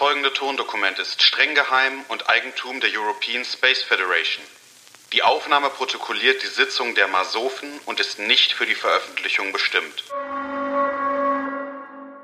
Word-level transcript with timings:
folgende 0.00 0.32
Tondokument 0.32 0.98
ist 0.98 1.22
streng 1.22 1.54
geheim 1.54 1.92
und 2.08 2.28
Eigentum 2.30 2.80
der 2.80 2.88
European 2.98 3.44
Space 3.44 3.82
Federation. 3.82 4.42
Die 5.12 5.22
Aufnahme 5.22 5.68
protokolliert 5.68 6.42
die 6.42 6.46
Sitzung 6.46 6.94
der 6.94 7.06
Masofen 7.06 7.68
und 7.84 8.00
ist 8.00 8.18
nicht 8.18 8.54
für 8.54 8.64
die 8.64 8.74
Veröffentlichung 8.74 9.52
bestimmt. 9.52 10.04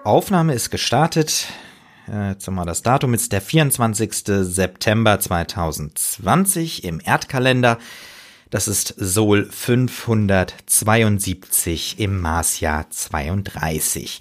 Aufnahme 0.05 0.55
ist 0.55 0.71
gestartet. 0.71 1.49
Äh, 2.09 2.31
Jetzt 2.31 2.49
mal 2.49 2.65
das 2.65 2.81
Datum 2.81 3.13
ist 3.13 3.33
der 3.33 3.43
24. 3.43 4.25
September 4.25 5.21
2020 5.21 6.83
im 6.83 6.99
Erdkalender. 7.05 7.79
Das 8.49 8.69
ist 8.69 8.95
Sol 8.97 9.51
572 9.53 12.01
im 12.01 12.23
Marsjahr 12.23 12.89
32. 12.89 14.21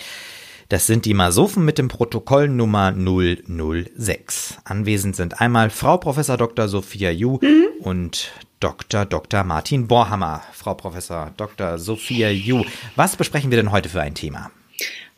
Das 0.67 0.87
sind 0.87 1.05
die 1.05 1.13
Masofen 1.13 1.63
mit 1.63 1.77
dem 1.77 1.89
Protokoll 1.89 2.47
Nummer 2.47 2.91
006. 2.91 4.57
Anwesend 4.63 5.15
sind 5.15 5.39
einmal 5.39 5.69
Frau 5.69 5.97
Professor 5.97 6.37
Dr. 6.37 6.67
Sophia 6.67 7.11
Ju 7.11 7.37
mhm. 7.39 7.67
und 7.81 8.31
Dr. 8.59 9.05
Dr. 9.05 9.43
Martin 9.43 9.87
Borhammer. 9.87 10.41
Frau 10.53 10.73
Professor 10.73 11.31
Dr. 11.37 11.77
Sophia 11.77 12.31
Ju, 12.31 12.63
was 12.95 13.15
besprechen 13.15 13.51
wir 13.51 13.59
denn 13.59 13.71
heute 13.71 13.89
für 13.89 14.01
ein 14.01 14.15
Thema? 14.15 14.49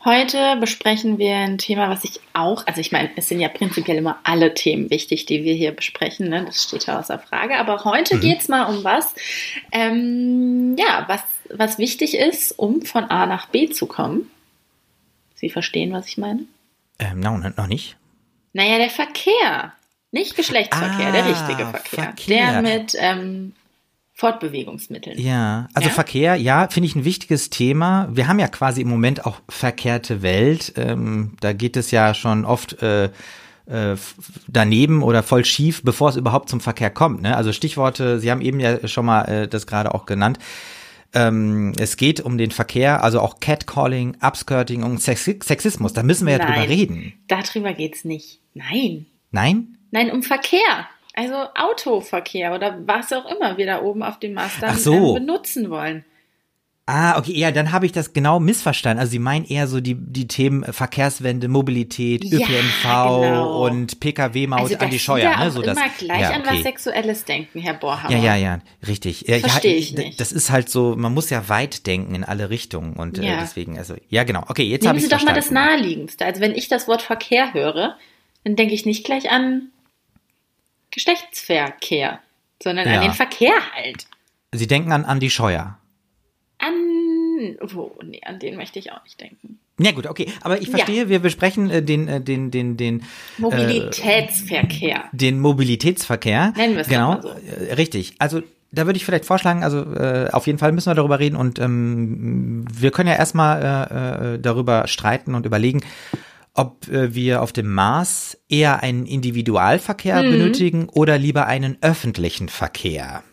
Heute 0.04 0.58
besprechen 0.60 1.18
wir 1.18 1.36
ein 1.36 1.58
Thema, 1.58 1.90
was 1.90 2.04
ich 2.04 2.20
auch, 2.34 2.68
also 2.68 2.82
ich 2.82 2.92
meine, 2.92 3.10
es 3.16 3.30
sind 3.30 3.40
ja 3.40 3.48
prinzipiell 3.48 3.98
immer 3.98 4.20
alle 4.24 4.54
Themen 4.54 4.90
wichtig, 4.90 5.28
die 5.28 5.46
wir 5.46 5.54
hier 5.54 5.72
besprechen, 5.72 6.30
ne? 6.30 6.44
das 6.46 6.64
steht 6.64 6.88
ja 6.88 7.00
außer 7.00 7.20
Frage, 7.20 7.58
aber 7.58 7.86
heute 7.86 8.18
mhm. 8.18 8.20
geht 8.20 8.42
es 8.42 8.50
mal 8.50 8.66
um 8.66 8.84
was, 8.84 9.16
ähm, 9.72 10.76
ja, 10.78 11.06
was, 11.08 11.22
was 11.50 11.78
wichtig 11.78 12.18
ist, 12.18 12.52
um 12.60 12.82
von 12.82 13.06
A 13.06 13.26
nach 13.26 13.48
B 13.48 13.70
zu 13.70 13.86
kommen. 13.86 14.30
Sie 15.40 15.50
verstehen, 15.50 15.94
was 15.94 16.08
ich 16.08 16.18
meine? 16.18 16.42
Ähm, 17.00 17.20
no, 17.20 17.38
noch 17.38 17.68
nicht. 17.68 17.96
Naja, 18.54 18.78
der 18.78 18.90
Verkehr. 18.90 19.74
Nicht 20.12 20.36
Geschlechtsverkehr, 20.36 21.08
ah, 21.08 21.12
der 21.12 21.26
richtige 21.26 21.66
Verkehr. 21.66 22.04
Verkehr. 22.04 22.62
Der 22.62 22.62
mit 22.62 22.96
ähm, 22.98 23.54
Fortbewegungsmitteln. 24.14 25.20
Ja, 25.20 25.68
also 25.76 25.90
ja? 25.90 25.94
Verkehr, 25.94 26.36
ja, 26.36 26.68
finde 26.70 26.88
ich 26.88 26.96
ein 26.96 27.06
wichtiges 27.06 27.52
Thema. 27.52 28.08
Wir 28.12 28.28
haben 28.28 28.40
ja 28.40 28.48
quasi 28.48 28.82
im 28.82 28.88
Moment 28.88 29.26
auch 29.26 29.42
verkehrte 29.48 30.24
Welt. 30.24 30.74
Ähm, 30.76 31.38
da 31.40 31.54
geht 31.54 31.78
es 31.78 31.92
ja 31.92 32.16
schon 32.16 32.46
oft 32.46 32.82
äh, 32.82 33.12
äh, 33.68 33.96
daneben 34.48 35.04
oder 35.04 35.22
voll 35.22 35.46
schief, 35.46 35.84
bevor 35.84 36.10
es 36.10 36.16
überhaupt 36.16 36.50
zum 36.50 36.62
Verkehr 36.62 36.90
kommt. 36.90 37.22
Ne? 37.22 37.36
Also 37.36 37.52
Stichworte, 37.52 38.20
Sie 38.20 38.32
haben 38.32 38.42
eben 38.42 38.60
ja 38.60 38.88
schon 38.88 39.06
mal 39.06 39.24
äh, 39.24 39.48
das 39.48 39.68
gerade 39.68 39.94
auch 39.94 40.06
genannt. 40.06 40.40
Ähm, 41.14 41.74
es 41.80 41.98
geht 41.98 42.22
um 42.22 42.38
den 42.38 42.52
Verkehr, 42.52 43.04
also 43.04 43.22
auch 43.22 43.40
Catcalling, 43.40 44.18
Upskirting 44.22 44.84
und 44.84 45.02
Sexismus. 45.02 45.94
Da 45.94 46.04
müssen 46.04 46.26
wir 46.26 46.34
ja 46.34 46.40
Nein, 46.40 46.54
drüber 46.54 46.70
reden. 46.70 47.14
Darüber 47.28 47.74
geht's 47.74 48.06
nicht. 48.06 48.42
Nein. 48.54 49.06
Nein? 49.32 49.78
Nein, 49.92 50.12
um 50.12 50.24
Verkehr. 50.24 50.88
Also 51.14 51.36
Autoverkehr 51.56 52.54
oder 52.54 52.78
was 52.86 53.12
auch 53.12 53.26
immer 53.26 53.58
wir 53.58 53.66
da 53.66 53.82
oben 53.82 54.04
auf 54.04 54.20
dem 54.20 54.34
Mast 54.34 54.62
dann 54.62 54.78
so. 54.78 55.16
benutzen 55.16 55.70
wollen. 55.70 56.06
Ah, 56.90 57.18
okay, 57.18 57.34
ja, 57.34 57.52
dann 57.52 57.74
habe 57.74 57.86
ich 57.86 57.92
das 57.92 58.14
genau 58.14 58.40
missverstanden. 58.40 59.02
Also 59.02 59.12
Sie 59.12 59.20
meinen 59.20 59.44
eher 59.44 59.68
so 59.68 59.82
die, 59.82 59.96
die 59.96 60.26
Themen 60.26 60.64
Verkehrswende, 60.64 61.50
Mobilität, 61.50 62.24
ja, 62.24 62.40
ÖPNV 62.40 62.84
genau. 62.84 63.66
und 63.66 64.00
Pkw-Maut 64.00 64.62
also 64.62 64.78
an 64.78 64.90
die 64.90 64.98
Scheuer. 64.98 65.32
Ja 65.32 65.44
ne? 65.44 65.52
so 65.52 65.62
immer 65.62 65.76
das, 65.76 65.98
gleich 65.98 66.22
ja, 66.22 66.30
okay. 66.30 66.40
an 66.40 66.46
was 66.46 66.64
Sexuelles 66.64 67.26
denken, 67.26 67.60
Herr 67.60 67.74
Borhammer. 67.74 68.16
Ja, 68.16 68.24
ja, 68.24 68.36
ja, 68.38 68.60
richtig. 68.88 69.26
Verstehe 69.28 69.76
ich 69.76 69.98
nicht. 69.98 70.18
Das 70.18 70.32
ist 70.32 70.50
halt 70.50 70.70
so, 70.70 70.96
man 70.96 71.14
muss 71.14 71.30
ja 71.30 71.50
weit 71.50 71.88
denken 71.88 72.16
in 72.16 72.24
alle 72.24 72.50
Richtungen 72.50 72.94
und 72.94 73.20
äh, 73.20 73.36
deswegen, 73.42 73.78
also, 73.78 73.96
ja 74.08 74.24
genau. 74.24 74.46
Okay, 74.48 74.64
jetzt 74.64 74.88
habe 74.88 74.98
ich 74.98 75.04
Sie 75.04 75.10
doch 75.10 75.24
mal 75.24 75.36
das 75.36 75.52
Naheliegendste. 75.52 76.24
Also 76.24 76.40
wenn 76.40 76.56
ich 76.56 76.70
das 76.70 76.88
Wort 76.88 77.02
Verkehr 77.02 77.54
höre, 77.54 77.98
dann 78.46 78.56
denke 78.56 78.74
ich 78.74 78.86
nicht 78.86 79.04
gleich 79.04 79.30
an 79.30 79.72
Geschlechtsverkehr, 80.92 82.22
sondern 82.64 82.88
an 82.88 83.02
den 83.02 83.14
Verkehr 83.14 83.56
halt. 83.76 84.08
Sie 84.54 84.68
denken 84.68 84.94
an 84.94 85.04
Andi 85.04 85.30
Scheuer. 85.30 85.78
An, 86.60 87.58
wo, 87.62 87.96
nee, 88.04 88.22
an 88.26 88.40
den 88.40 88.56
möchte 88.56 88.80
ich 88.80 88.92
auch 88.92 89.04
nicht 89.04 89.22
denken. 89.22 89.60
Ja 89.80 89.92
gut, 89.92 90.08
okay, 90.08 90.28
aber 90.42 90.60
ich 90.60 90.72
verstehe, 90.72 91.04
ja. 91.04 91.10
wir 91.10 91.20
besprechen 91.20 91.70
äh, 91.70 91.84
den, 91.84 92.08
äh, 92.08 92.20
den, 92.20 92.50
den, 92.50 92.78
den 92.78 93.04
Mobilitätsverkehr. 93.38 94.98
Äh, 94.98 95.16
den 95.16 95.40
Mobilitätsverkehr. 95.40 96.54
Nennen 96.58 96.74
wir 96.74 96.82
es 96.82 96.88
genau, 96.88 97.10
mal 97.10 97.22
so. 97.22 97.30
Äh, 97.30 97.74
richtig. 97.74 98.16
Also 98.18 98.42
da 98.72 98.86
würde 98.86 98.98
ich 98.98 99.06
vielleicht 99.06 99.26
vorschlagen, 99.26 99.64
also 99.64 99.84
äh, 99.94 100.30
auf 100.32 100.48
jeden 100.48 100.60
Fall 100.60 100.72
müssen 100.72 100.90
wir 100.90 100.96
darüber 100.96 101.20
reden 101.20 101.36
und 101.36 101.60
ähm, 101.60 102.66
wir 102.72 102.92
können 102.92 103.10
ja 103.10 103.16
erstmal 103.16 103.62
äh, 103.62 104.34
äh, 104.34 104.40
darüber 104.40 104.88
streiten 104.88 105.36
und 105.36 105.46
überlegen, 105.46 105.82
ob 106.54 106.88
äh, 106.88 107.14
wir 107.14 107.44
auf 107.44 107.54
dem 107.54 107.72
Mars 107.72 108.38
eher 108.50 108.82
einen 108.82 109.06
Individualverkehr 109.06 110.24
mhm. 110.24 110.32
benötigen 110.32 110.90
oder 110.90 111.18
lieber 111.18 111.46
einen 111.46 111.78
öffentlichen 111.82 112.50
Verkehr. 112.50 113.24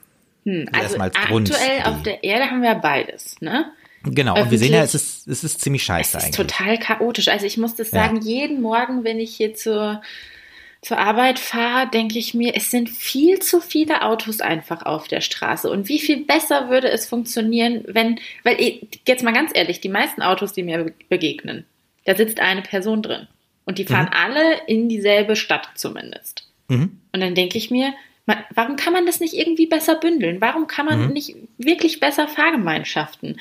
Hm, 0.45 0.69
also 0.73 0.99
aktuell 0.99 1.83
auf 1.85 2.03
der 2.03 2.23
Erde 2.23 2.51
haben 2.51 2.63
wir 2.63 2.75
beides, 2.75 3.41
ne? 3.41 3.73
Genau, 4.05 4.39
und 4.39 4.51
wir 4.51 4.59
sehen 4.59 4.75
ja, 4.75 4.83
es 4.83 4.95
ist, 4.95 5.27
es 5.27 5.45
ist 5.45 5.63
ziemlich 5.63 5.83
scheiße 5.83 6.19
es 6.19 6.25
ist 6.25 6.39
eigentlich. 6.39 6.57
total 6.57 6.79
chaotisch. 6.79 7.29
Also 7.29 7.47
ich 7.47 7.57
muss 7.57 7.75
das 7.75 7.91
sagen, 7.91 8.17
ja. 8.17 8.23
jeden 8.23 8.61
Morgen, 8.61 9.03
wenn 9.03 9.19
ich 9.19 9.35
hier 9.35 9.55
zur, 9.55 10.03
zur 10.83 10.99
Arbeit 10.99 11.39
fahre, 11.39 11.89
denke 11.89 12.19
ich 12.19 12.35
mir, 12.35 12.55
es 12.55 12.71
sind 12.71 12.91
viel 12.91 13.39
zu 13.39 13.63
viele 13.63 14.03
Autos 14.03 14.43
einfach 14.43 14.85
auf 14.85 15.09
der 15.09 15.23
Straße. 15.23 15.71
Und 15.71 15.89
wie 15.89 15.99
viel 15.99 16.25
besser 16.25 16.69
würde 16.69 16.91
es 16.91 17.07
funktionieren, 17.07 17.83
wenn, 17.87 18.21
weil 18.43 18.79
jetzt 19.09 19.23
mal 19.23 19.33
ganz 19.33 19.53
ehrlich, 19.55 19.81
die 19.81 19.89
meisten 19.89 20.21
Autos, 20.21 20.53
die 20.53 20.65
mir 20.65 20.93
begegnen, 21.09 21.65
da 22.05 22.15
sitzt 22.15 22.41
eine 22.41 22.61
Person 22.61 23.01
drin. 23.01 23.27
Und 23.65 23.79
die 23.79 23.87
fahren 23.87 24.11
mhm. 24.13 24.19
alle 24.23 24.61
in 24.67 24.91
dieselbe 24.91 25.37
Stadt 25.37 25.71
zumindest. 25.77 26.47
Mhm. 26.69 27.01
Und 27.13 27.21
dann 27.21 27.35
denke 27.35 27.57
ich 27.57 27.71
mir, 27.71 27.95
man, 28.27 28.39
warum 28.55 28.77
kann 28.77 28.93
man 28.93 29.07
das 29.07 29.21
nicht 29.21 29.35
irgendwie 29.35 29.67
besser 29.67 29.97
bündeln? 29.97 30.41
Warum 30.41 30.67
kann 30.67 30.87
man 30.87 31.07
mhm. 31.07 31.13
nicht 31.13 31.37
wirklich 31.59 32.01
besser 32.01 32.29
Fahrgemeinschaften 32.29 33.41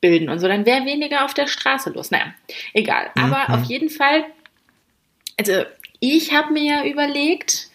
bilden 0.00 0.28
und 0.28 0.38
so? 0.38 0.48
Dann 0.48 0.66
wäre 0.66 0.86
weniger 0.86 1.24
auf 1.24 1.34
der 1.34 1.46
Straße 1.46 1.90
los. 1.90 2.10
Naja, 2.10 2.34
egal. 2.72 3.10
Mhm. 3.14 3.24
Aber 3.24 3.54
auf 3.54 3.64
jeden 3.64 3.90
Fall, 3.90 4.24
also 5.38 5.64
ich 6.00 6.32
habe 6.32 6.52
mir 6.52 6.64
ja 6.64 6.84
überlegt, 6.84 7.68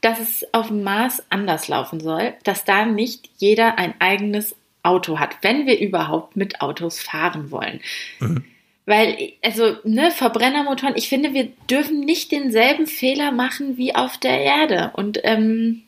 dass 0.00 0.18
es 0.18 0.46
auf 0.52 0.68
dem 0.68 0.82
Mars 0.82 1.22
anders 1.30 1.68
laufen 1.68 2.00
soll, 2.00 2.34
dass 2.44 2.64
da 2.64 2.84
nicht 2.84 3.30
jeder 3.38 3.78
ein 3.78 3.94
eigenes 4.00 4.56
Auto 4.82 5.18
hat, 5.18 5.36
wenn 5.42 5.66
wir 5.66 5.78
überhaupt 5.78 6.36
mit 6.36 6.60
Autos 6.60 7.00
fahren 7.00 7.50
wollen. 7.50 7.80
Mhm. 8.18 8.44
Weil, 8.84 9.34
also, 9.42 9.76
ne, 9.84 10.10
Verbrennermotoren, 10.10 10.96
ich 10.96 11.08
finde, 11.08 11.34
wir 11.34 11.50
dürfen 11.70 12.00
nicht 12.00 12.32
denselben 12.32 12.86
Fehler 12.86 13.30
machen 13.30 13.76
wie 13.76 13.94
auf 13.94 14.18
der 14.18 14.40
Erde. 14.40 14.90
Und 14.94 15.20
ähm, 15.22 15.82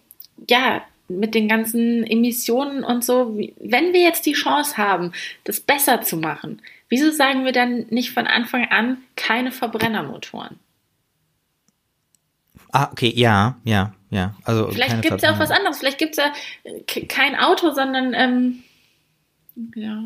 ja, 0.49 0.83
mit 1.09 1.35
den 1.35 1.49
ganzen 1.49 2.05
Emissionen 2.05 2.85
und 2.85 3.05
so, 3.05 3.37
wenn 3.37 3.93
wir 3.93 4.01
jetzt 4.01 4.27
die 4.27 4.33
Chance 4.33 4.79
haben, 4.79 5.13
das 5.45 5.61
besser 5.61 6.03
zu 6.03 6.17
machen, 6.17 6.63
wieso 6.89 7.11
sagen 7.11 7.45
wir 7.45 7.53
dann 7.53 7.87
nicht 7.91 8.13
von 8.13 8.27
Anfang 8.27 8.67
an 8.71 8.99
keine 9.17 9.53
Verbrennermotoren? 9.53 10.59
Ah, 12.73 12.89
okay, 12.91 13.13
ja, 13.15 13.57
ja, 13.65 13.95
ja. 14.11 14.35
Also 14.45 14.69
vielleicht 14.71 15.03
gibt 15.03 15.17
es 15.17 15.23
ja 15.23 15.35
auch 15.35 15.39
was 15.39 15.51
anderes. 15.51 15.79
Vielleicht 15.79 15.99
gibt 15.99 16.19
es 16.19 16.25
ja 16.25 17.05
kein 17.09 17.37
Auto, 17.37 17.73
sondern 17.73 18.15
ähm, 18.15 18.63
ja. 19.77 20.03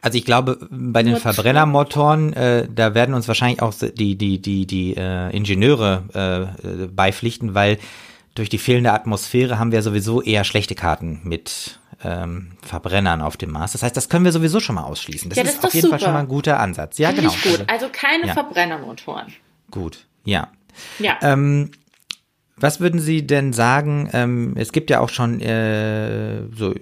Also 0.00 0.18
ich 0.18 0.24
glaube, 0.24 0.58
bei 0.70 1.02
den 1.02 1.16
Verbrennermotoren, 1.16 2.32
äh, 2.32 2.68
da 2.72 2.94
werden 2.94 3.14
uns 3.14 3.28
wahrscheinlich 3.28 3.62
auch 3.62 3.74
die, 3.74 4.16
die, 4.16 4.38
die, 4.40 4.66
die 4.66 4.96
äh, 4.96 5.34
Ingenieure 5.36 6.50
äh, 6.62 6.86
beipflichten, 6.86 7.54
weil 7.54 7.78
durch 8.34 8.48
die 8.48 8.58
fehlende 8.58 8.92
Atmosphäre 8.92 9.58
haben 9.58 9.72
wir 9.72 9.82
sowieso 9.82 10.22
eher 10.22 10.44
schlechte 10.44 10.74
Karten 10.74 11.20
mit 11.24 11.80
ähm, 12.04 12.52
Verbrennern 12.62 13.22
auf 13.22 13.36
dem 13.36 13.50
Mars. 13.50 13.72
Das 13.72 13.82
heißt, 13.82 13.96
das 13.96 14.08
können 14.08 14.24
wir 14.24 14.32
sowieso 14.32 14.60
schon 14.60 14.74
mal 14.74 14.84
ausschließen. 14.84 15.30
Das, 15.30 15.38
ja, 15.38 15.44
das 15.44 15.54
ist, 15.54 15.58
ist 15.58 15.64
auf 15.64 15.74
jeden 15.74 15.86
super. 15.86 15.98
Fall 15.98 16.04
schon 16.04 16.12
mal 16.12 16.20
ein 16.20 16.28
guter 16.28 16.60
Ansatz. 16.60 16.98
Ja, 16.98 17.08
Finde 17.10 17.30
genau. 17.30 17.56
gut. 17.56 17.64
Also 17.68 17.88
keine 17.90 18.26
ja. 18.26 18.34
Verbrennermotoren. 18.34 19.32
Gut, 19.70 20.06
ja. 20.24 20.48
Ja. 20.98 21.18
Ähm, 21.22 21.70
was 22.58 22.80
würden 22.80 23.00
Sie 23.00 23.26
denn 23.26 23.52
sagen? 23.52 24.08
Ähm, 24.14 24.54
es 24.56 24.72
gibt 24.72 24.88
ja 24.88 25.00
auch 25.00 25.10
schon 25.10 25.40
äh, 25.42 26.42
so 26.54 26.74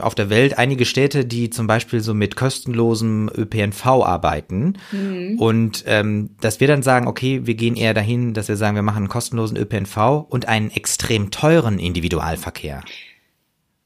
auf 0.00 0.16
der 0.16 0.28
Welt 0.28 0.58
einige 0.58 0.84
Städte, 0.84 1.24
die 1.24 1.50
zum 1.50 1.68
Beispiel 1.68 2.00
so 2.00 2.14
mit 2.14 2.34
kostenlosem 2.34 3.30
ÖPNV 3.32 3.86
arbeiten. 3.86 4.74
Mhm. 4.90 5.38
Und 5.38 5.84
ähm, 5.86 6.30
dass 6.40 6.58
wir 6.58 6.66
dann 6.66 6.82
sagen, 6.82 7.06
okay, 7.06 7.46
wir 7.46 7.54
gehen 7.54 7.76
eher 7.76 7.94
dahin, 7.94 8.34
dass 8.34 8.48
wir 8.48 8.56
sagen, 8.56 8.74
wir 8.74 8.82
machen 8.82 8.98
einen 8.98 9.08
kostenlosen 9.08 9.56
ÖPNV 9.56 10.26
und 10.28 10.48
einen 10.48 10.72
extrem 10.72 11.30
teuren 11.30 11.78
Individualverkehr. 11.78 12.82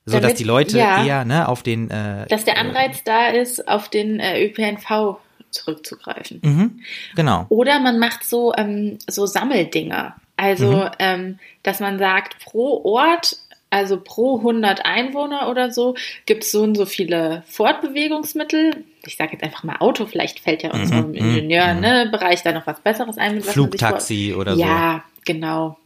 So 0.07 0.13
Damit, 0.13 0.31
dass 0.31 0.39
die 0.39 0.45
Leute 0.45 0.79
ja, 0.79 1.05
eher 1.05 1.25
ne, 1.27 1.47
auf 1.47 1.63
den 1.63 1.91
äh, 1.91 2.27
Dass 2.29 2.47
der 2.47 2.57
Anreiz 2.57 3.01
äh, 3.01 3.03
da 3.05 3.27
ist, 3.29 3.69
auf 3.69 3.91
den 3.91 4.19
äh, 4.19 4.47
ÖPNV 4.47 5.19
zurückzugreifen. 5.51 6.41
Mhm, 6.43 6.81
genau. 7.15 7.45
Oder 7.51 7.81
man 7.81 7.99
macht 7.99 8.25
so, 8.25 8.55
ähm, 8.57 8.99
so 9.07 9.27
Sammeldinger. 9.27 10.17
Also, 10.39 10.71
mhm. 10.73 10.91
ähm, 11.01 11.39
dass 11.65 11.81
man 11.81 11.99
sagt, 11.99 12.39
pro 12.45 12.83
Ort 12.85 13.37
Also 13.71 14.01
pro 14.01 14.39
100 14.39 14.87
Einwohner 14.87 15.51
oder 15.51 15.71
so 15.71 15.95
gibt 16.25 16.45
es 16.45 16.53
so 16.53 16.63
und 16.63 16.75
so 16.75 16.87
viele 16.87 17.43
Fortbewegungsmittel. 17.49 18.85
Ich 19.05 19.17
sage 19.17 19.33
jetzt 19.33 19.43
einfach 19.43 19.63
mal 19.63 19.77
Auto, 19.81 20.07
vielleicht 20.07 20.41
fällt 20.41 20.63
ja 20.63 20.71
unserem 20.73 21.09
mhm, 21.09 21.15
Ingenieurbereich 21.15 22.45
mhm. 22.45 22.51
ne, 22.51 22.53
da 22.53 22.53
noch 22.53 22.67
was 22.67 22.81
Besseres 22.81 23.19
ein. 23.19 23.35
Mit 23.35 23.45
Flugtaxi 23.45 24.35
oder 24.35 24.55
so. 24.55 24.63
Ja, 24.63 25.05
genau. 25.27 25.77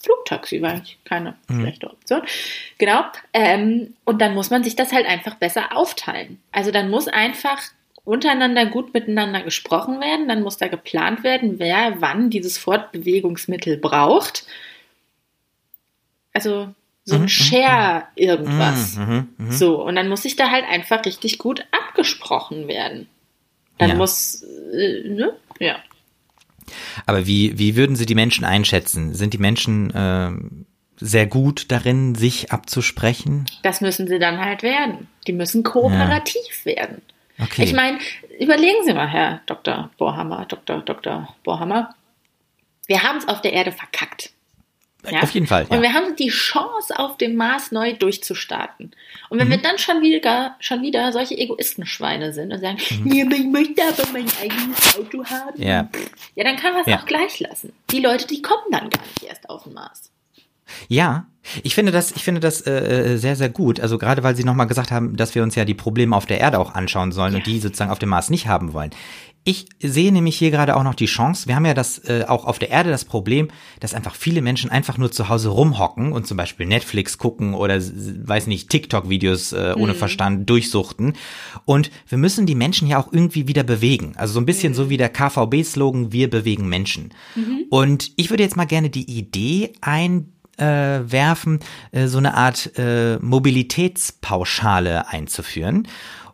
Flugtaxi 0.00 0.62
war 0.62 0.70
eigentlich 0.70 0.98
keine 1.04 1.36
mhm. 1.48 1.60
schlechte 1.60 1.90
Option. 1.90 2.22
Genau. 2.78 3.04
Ähm, 3.32 3.94
und 4.04 4.20
dann 4.20 4.34
muss 4.34 4.50
man 4.50 4.64
sich 4.64 4.74
das 4.74 4.92
halt 4.92 5.06
einfach 5.06 5.36
besser 5.36 5.76
aufteilen. 5.76 6.40
Also 6.50 6.70
dann 6.70 6.90
muss 6.90 7.06
einfach 7.08 7.60
untereinander 8.08 8.66
gut 8.66 8.94
miteinander 8.94 9.42
gesprochen 9.42 10.00
werden. 10.00 10.28
Dann 10.28 10.42
muss 10.42 10.56
da 10.56 10.68
geplant 10.68 11.22
werden, 11.22 11.58
wer 11.58 12.00
wann 12.00 12.30
dieses 12.30 12.56
Fortbewegungsmittel 12.56 13.76
braucht. 13.76 14.46
Also 16.32 16.74
so 17.04 17.14
ein 17.14 17.20
mhm, 17.20 17.24
mhm, 17.24 17.28
Share 17.28 17.98
mhm. 17.98 18.22
irgendwas. 18.22 18.96
Mhm, 18.96 19.04
mh, 19.04 19.26
mh. 19.36 19.52
So, 19.52 19.82
und 19.84 19.96
dann 19.96 20.08
muss 20.08 20.22
sich 20.22 20.36
da 20.36 20.50
halt 20.50 20.64
einfach 20.64 21.04
richtig 21.04 21.38
gut 21.38 21.66
abgesprochen 21.70 22.66
werden. 22.66 23.08
Dann 23.76 23.90
ja. 23.90 23.94
muss, 23.94 24.42
äh, 24.42 25.08
ne? 25.08 25.36
Ja. 25.60 25.76
Aber 27.06 27.26
wie, 27.26 27.58
wie 27.58 27.76
würden 27.76 27.96
Sie 27.96 28.06
die 28.06 28.14
Menschen 28.14 28.44
einschätzen? 28.44 29.14
Sind 29.14 29.34
die 29.34 29.38
Menschen 29.38 29.90
äh, 29.90 30.30
sehr 30.96 31.26
gut 31.26 31.70
darin, 31.70 32.14
sich 32.14 32.52
abzusprechen? 32.52 33.46
Das 33.62 33.80
müssen 33.80 34.06
sie 34.08 34.18
dann 34.18 34.38
halt 34.38 34.62
werden. 34.62 35.08
Die 35.26 35.32
müssen 35.32 35.62
kooperativ 35.62 36.64
ja. 36.64 36.76
werden. 36.76 37.02
Okay. 37.40 37.64
Ich 37.64 37.72
meine, 37.72 37.98
überlegen 38.38 38.84
Sie 38.84 38.92
mal, 38.92 39.08
Herr 39.08 39.40
Dr. 39.46 39.90
Bohrhammer, 39.96 40.46
Dr. 40.46 40.80
Dr. 40.80 41.34
Bohrhammer. 41.44 41.94
Wir 42.86 43.02
haben 43.02 43.18
es 43.18 43.28
auf 43.28 43.40
der 43.40 43.52
Erde 43.52 43.72
verkackt. 43.72 44.32
Ja? 45.08 45.20
Auf 45.22 45.30
jeden 45.30 45.46
Fall. 45.46 45.66
Ja. 45.70 45.76
Und 45.76 45.82
wir 45.82 45.92
haben 45.92 46.16
die 46.16 46.28
Chance, 46.28 46.98
auf 46.98 47.16
dem 47.18 47.36
Mars 47.36 47.70
neu 47.70 47.92
durchzustarten. 47.92 48.90
Und 49.28 49.38
wenn 49.38 49.46
mhm. 49.46 49.52
wir 49.52 49.58
dann 49.58 49.78
schon 49.78 50.02
wieder, 50.02 50.56
schon 50.58 50.82
wieder 50.82 51.12
solche 51.12 51.36
Egoistenschweine 51.36 52.32
sind 52.32 52.52
und 52.52 52.60
sagen, 52.60 52.78
mhm. 53.04 53.30
ich 53.30 53.44
möchte 53.44 53.82
aber 53.84 54.04
mein 54.12 54.26
eigenes 54.42 54.98
Auto 54.98 55.24
haben, 55.24 55.62
ja, 55.62 55.88
ja 56.34 56.44
dann 56.44 56.56
kann 56.56 56.72
man 56.72 56.82
es 56.82 56.88
ja. 56.88 56.98
auch 56.98 57.06
gleich 57.06 57.38
lassen. 57.38 57.72
Die 57.90 58.00
Leute, 58.00 58.26
die 58.26 58.42
kommen 58.42 58.70
dann 58.70 58.90
gar 58.90 59.02
nicht 59.02 59.22
erst 59.22 59.48
auf 59.48 59.64
den 59.64 59.74
Mars. 59.74 60.10
Ja, 60.88 61.26
ich 61.62 61.74
finde 61.74 61.92
das, 61.92 62.12
ich 62.12 62.24
finde 62.24 62.40
das 62.40 62.60
äh, 62.62 63.14
äh 63.14 63.16
sehr, 63.16 63.36
sehr 63.36 63.48
gut. 63.48 63.80
Also 63.80 63.98
gerade 63.98 64.22
weil 64.22 64.36
Sie 64.36 64.44
nochmal 64.44 64.66
gesagt 64.66 64.90
haben, 64.90 65.16
dass 65.16 65.34
wir 65.34 65.42
uns 65.42 65.54
ja 65.54 65.64
die 65.64 65.74
Probleme 65.74 66.14
auf 66.14 66.26
der 66.26 66.40
Erde 66.40 66.58
auch 66.58 66.74
anschauen 66.74 67.12
sollen 67.12 67.32
ja. 67.32 67.38
und 67.38 67.46
die 67.46 67.58
sozusagen 67.58 67.90
auf 67.90 67.98
dem 67.98 68.10
Mars 68.10 68.30
nicht 68.30 68.46
haben 68.46 68.72
wollen. 68.72 68.90
Ich 69.44 69.66
sehe 69.80 70.12
nämlich 70.12 70.36
hier 70.36 70.50
gerade 70.50 70.76
auch 70.76 70.82
noch 70.82 70.94
die 70.94 71.06
Chance. 71.06 71.46
Wir 71.46 71.56
haben 71.56 71.64
ja 71.64 71.72
das 71.72 71.98
äh, 72.00 72.26
auch 72.28 72.44
auf 72.44 72.58
der 72.58 72.68
Erde 72.68 72.90
das 72.90 73.06
Problem, 73.06 73.48
dass 73.80 73.94
einfach 73.94 74.14
viele 74.14 74.42
Menschen 74.42 74.68
einfach 74.68 74.98
nur 74.98 75.10
zu 75.10 75.30
Hause 75.30 75.48
rumhocken 75.48 76.12
und 76.12 76.26
zum 76.26 76.36
Beispiel 76.36 76.66
Netflix 76.66 77.16
gucken 77.16 77.54
oder 77.54 77.80
weiß 77.80 78.46
nicht 78.46 78.68
TikTok-Videos 78.68 79.54
äh, 79.54 79.74
ohne 79.74 79.94
mhm. 79.94 79.96
Verstand 79.96 80.50
durchsuchten. 80.50 81.14
Und 81.64 81.90
wir 82.08 82.18
müssen 82.18 82.44
die 82.44 82.56
Menschen 82.56 82.88
ja 82.88 82.98
auch 82.98 83.10
irgendwie 83.10 83.48
wieder 83.48 83.62
bewegen. 83.62 84.12
Also 84.16 84.34
so 84.34 84.40
ein 84.40 84.46
bisschen 84.46 84.72
mhm. 84.72 84.76
so 84.76 84.90
wie 84.90 84.98
der 84.98 85.08
KVB-Slogan: 85.08 86.12
Wir 86.12 86.28
bewegen 86.28 86.68
Menschen. 86.68 87.14
Mhm. 87.34 87.64
Und 87.70 88.12
ich 88.16 88.28
würde 88.28 88.42
jetzt 88.42 88.56
mal 88.56 88.66
gerne 88.66 88.90
die 88.90 89.10
Idee 89.10 89.72
ein 89.80 90.30
werfen, 90.64 91.60
äh, 91.92 92.06
so 92.06 92.18
eine 92.18 92.34
Art 92.34 92.78
äh, 92.78 93.18
Mobilitätspauschale 93.18 95.08
einzuführen. 95.08 95.88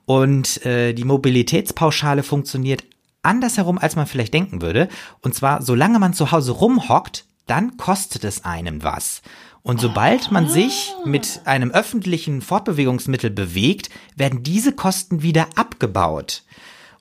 Und 0.06 0.65
äh, 0.67 0.93
die 0.93 1.05
Mobilitätspauschale 1.05 2.23
funktioniert 2.23 2.85
andersherum, 3.23 3.79
als 3.79 3.97
man 3.97 4.06
vielleicht 4.06 4.35
denken 4.35 4.62
würde. 4.62 4.88
Und 5.23 5.35
zwar, 5.35 5.62
solange 5.62 5.99
man 5.99 6.12
zu 6.12 6.31
Hause 6.31 6.53
rumhockt, 6.53 7.25
dann 7.47 7.76
kostet 7.76 8.25
es 8.25 8.44
einem 8.44 8.82
was. 8.82 9.23
Und 9.62 9.81
sobald 9.81 10.31
man 10.31 10.47
sich 10.47 10.94
mit 11.06 11.41
einem 11.47 11.70
öffentlichen 11.70 12.43
Fortbewegungsmittel 12.43 13.31
bewegt, 13.31 13.88
werden 14.15 14.43
diese 14.43 14.73
Kosten 14.73 15.23
wieder 15.23 15.47
abgebaut. 15.55 16.43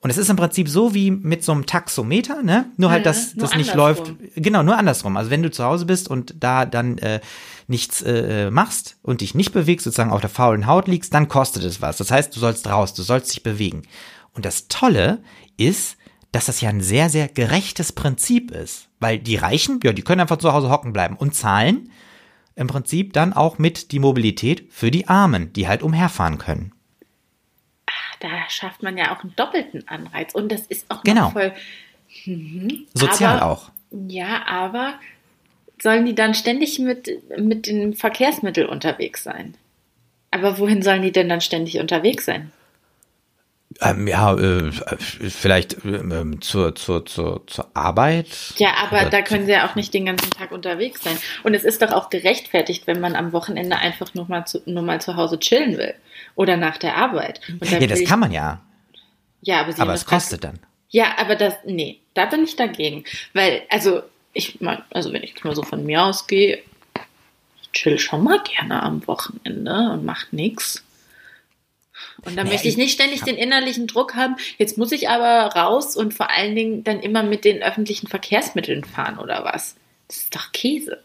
Und 0.03 0.09
es 0.09 0.17
ist 0.17 0.29
im 0.29 0.35
Prinzip 0.35 0.67
so 0.67 0.93
wie 0.93 1.11
mit 1.11 1.45
so 1.45 1.53
einem 1.53 1.65
Taxometer, 1.65 2.43
ne? 2.43 2.65
Nur 2.75 2.91
halt, 2.91 3.05
dass 3.05 3.35
das 3.35 3.55
nicht 3.55 3.73
läuft. 3.73 4.13
Genau, 4.35 4.61
nur 4.61 4.77
andersrum. 4.77 5.15
Also 5.15 5.31
wenn 5.31 5.41
du 5.41 5.49
zu 5.49 5.63
Hause 5.63 5.85
bist 5.85 6.09
und 6.09 6.35
da 6.43 6.65
dann 6.65 6.97
äh, 6.97 7.21
nichts 7.67 8.01
äh, 8.01 8.51
machst 8.51 8.97
und 9.01 9.21
dich 9.21 9.33
nicht 9.33 9.53
bewegst, 9.53 9.85
sozusagen 9.85 10.11
auf 10.11 10.19
der 10.19 10.29
faulen 10.29 10.67
Haut 10.67 10.89
liegst, 10.89 11.13
dann 11.13 11.29
kostet 11.29 11.63
es 11.63 11.81
was. 11.81 11.95
Das 11.95 12.11
heißt, 12.11 12.35
du 12.35 12.41
sollst 12.41 12.67
raus, 12.67 12.93
du 12.93 13.01
sollst 13.01 13.31
dich 13.31 13.43
bewegen. 13.43 13.83
Und 14.33 14.43
das 14.43 14.67
Tolle 14.67 15.23
ist, 15.55 15.95
dass 16.33 16.47
das 16.47 16.59
ja 16.59 16.67
ein 16.67 16.81
sehr, 16.81 17.09
sehr 17.09 17.29
gerechtes 17.29 17.93
Prinzip 17.93 18.51
ist. 18.51 18.89
Weil 18.99 19.19
die 19.19 19.37
Reichen, 19.37 19.79
ja, 19.85 19.93
die 19.93 20.01
können 20.01 20.19
einfach 20.19 20.35
zu 20.35 20.51
Hause 20.51 20.69
hocken 20.69 20.91
bleiben 20.91 21.15
und 21.15 21.33
zahlen 21.33 21.91
im 22.55 22.67
Prinzip 22.67 23.13
dann 23.13 23.31
auch 23.31 23.57
mit 23.57 23.93
die 23.93 23.99
Mobilität 23.99 24.67
für 24.69 24.91
die 24.91 25.07
Armen, 25.07 25.53
die 25.53 25.69
halt 25.69 25.81
umherfahren 25.81 26.39
können. 26.39 26.73
Da 28.23 28.49
schafft 28.49 28.81
man 28.81 28.97
ja 28.97 29.13
auch 29.13 29.21
einen 29.21 29.35
doppelten 29.35 29.85
Anreiz. 29.89 30.33
Und 30.33 30.49
das 30.49 30.61
ist 30.61 30.85
auch 30.87 31.03
genau. 31.03 31.31
voll. 31.31 31.51
Mhm. 32.23 32.87
Sozial 32.93 33.39
aber, 33.39 33.51
auch. 33.51 33.71
Ja, 33.91 34.45
aber 34.47 34.93
sollen 35.81 36.05
die 36.05 36.15
dann 36.15 36.33
ständig 36.33 36.79
mit, 36.79 37.09
mit 37.37 37.67
dem 37.67 37.93
Verkehrsmittel 37.93 38.65
unterwegs 38.65 39.23
sein? 39.23 39.55
Aber 40.31 40.57
wohin 40.57 40.81
sollen 40.81 41.01
die 41.01 41.11
denn 41.11 41.27
dann 41.27 41.41
ständig 41.41 41.79
unterwegs 41.79 42.23
sein? 42.23 42.53
Ähm, 43.81 44.07
ja, 44.07 44.33
äh, 44.35 44.71
vielleicht 44.71 45.83
äh, 45.83 46.39
zur, 46.39 46.75
zur, 46.75 47.05
zur, 47.05 47.45
zur 47.45 47.67
Arbeit. 47.73 48.27
Ja, 48.57 48.75
aber 48.83 49.09
da 49.09 49.21
können 49.21 49.45
sie 49.45 49.51
ja 49.51 49.67
auch 49.67 49.75
nicht 49.75 49.93
den 49.93 50.05
ganzen 50.05 50.29
Tag 50.29 50.51
unterwegs 50.51 51.03
sein. 51.03 51.17
Und 51.43 51.55
es 51.55 51.65
ist 51.65 51.81
doch 51.81 51.91
auch 51.91 52.09
gerechtfertigt, 52.09 52.87
wenn 52.87 53.01
man 53.01 53.15
am 53.15 53.33
Wochenende 53.33 53.77
einfach 53.77 54.13
nur 54.13 54.29
mal 54.29 54.45
zu, 54.45 54.61
nur 54.65 54.83
mal 54.83 55.01
zu 55.01 55.17
Hause 55.17 55.39
chillen 55.39 55.77
will. 55.77 55.93
Oder 56.35 56.57
nach 56.57 56.77
der 56.77 56.97
Arbeit. 56.97 57.41
ja, 57.61 57.79
das 57.85 58.03
kann 58.05 58.19
man 58.19 58.31
ja. 58.31 58.61
Ja, 59.41 59.61
aber, 59.61 59.79
aber 59.79 59.93
es 59.93 60.05
kostet 60.05 60.43
dann. 60.43 60.59
Ja, 60.89 61.17
aber 61.17 61.35
das, 61.35 61.55
nee, 61.65 61.99
da 62.13 62.25
bin 62.25 62.43
ich 62.43 62.55
dagegen. 62.55 63.03
Weil, 63.33 63.63
also, 63.69 64.03
ich 64.33 64.61
meine, 64.61 64.83
also 64.91 65.11
wenn 65.11 65.23
ich 65.23 65.31
jetzt 65.31 65.43
mal 65.43 65.55
so 65.55 65.63
von 65.63 65.85
mir 65.85 66.03
ausgehe, 66.03 66.63
ich 67.61 67.71
chill 67.71 67.99
schon 67.99 68.23
mal 68.23 68.41
gerne 68.41 68.81
am 68.81 69.05
Wochenende 69.07 69.91
und 69.91 70.05
mach 70.05 70.31
nichts. 70.31 70.83
Und 72.25 72.37
da 72.37 72.43
nee, 72.43 72.51
möchte 72.51 72.67
ich 72.67 72.77
nicht 72.77 72.93
ständig 72.93 73.23
den 73.23 73.35
innerlichen 73.35 73.87
Druck 73.87 74.15
haben, 74.15 74.35
jetzt 74.57 74.77
muss 74.77 74.91
ich 74.91 75.09
aber 75.09 75.53
raus 75.55 75.95
und 75.95 76.13
vor 76.13 76.29
allen 76.29 76.55
Dingen 76.55 76.83
dann 76.83 76.99
immer 76.99 77.23
mit 77.23 77.43
den 77.43 77.61
öffentlichen 77.61 78.07
Verkehrsmitteln 78.07 78.83
fahren 78.83 79.19
oder 79.19 79.43
was. 79.43 79.75
Das 80.07 80.17
ist 80.17 80.35
doch 80.35 80.51
Käse. 80.51 80.99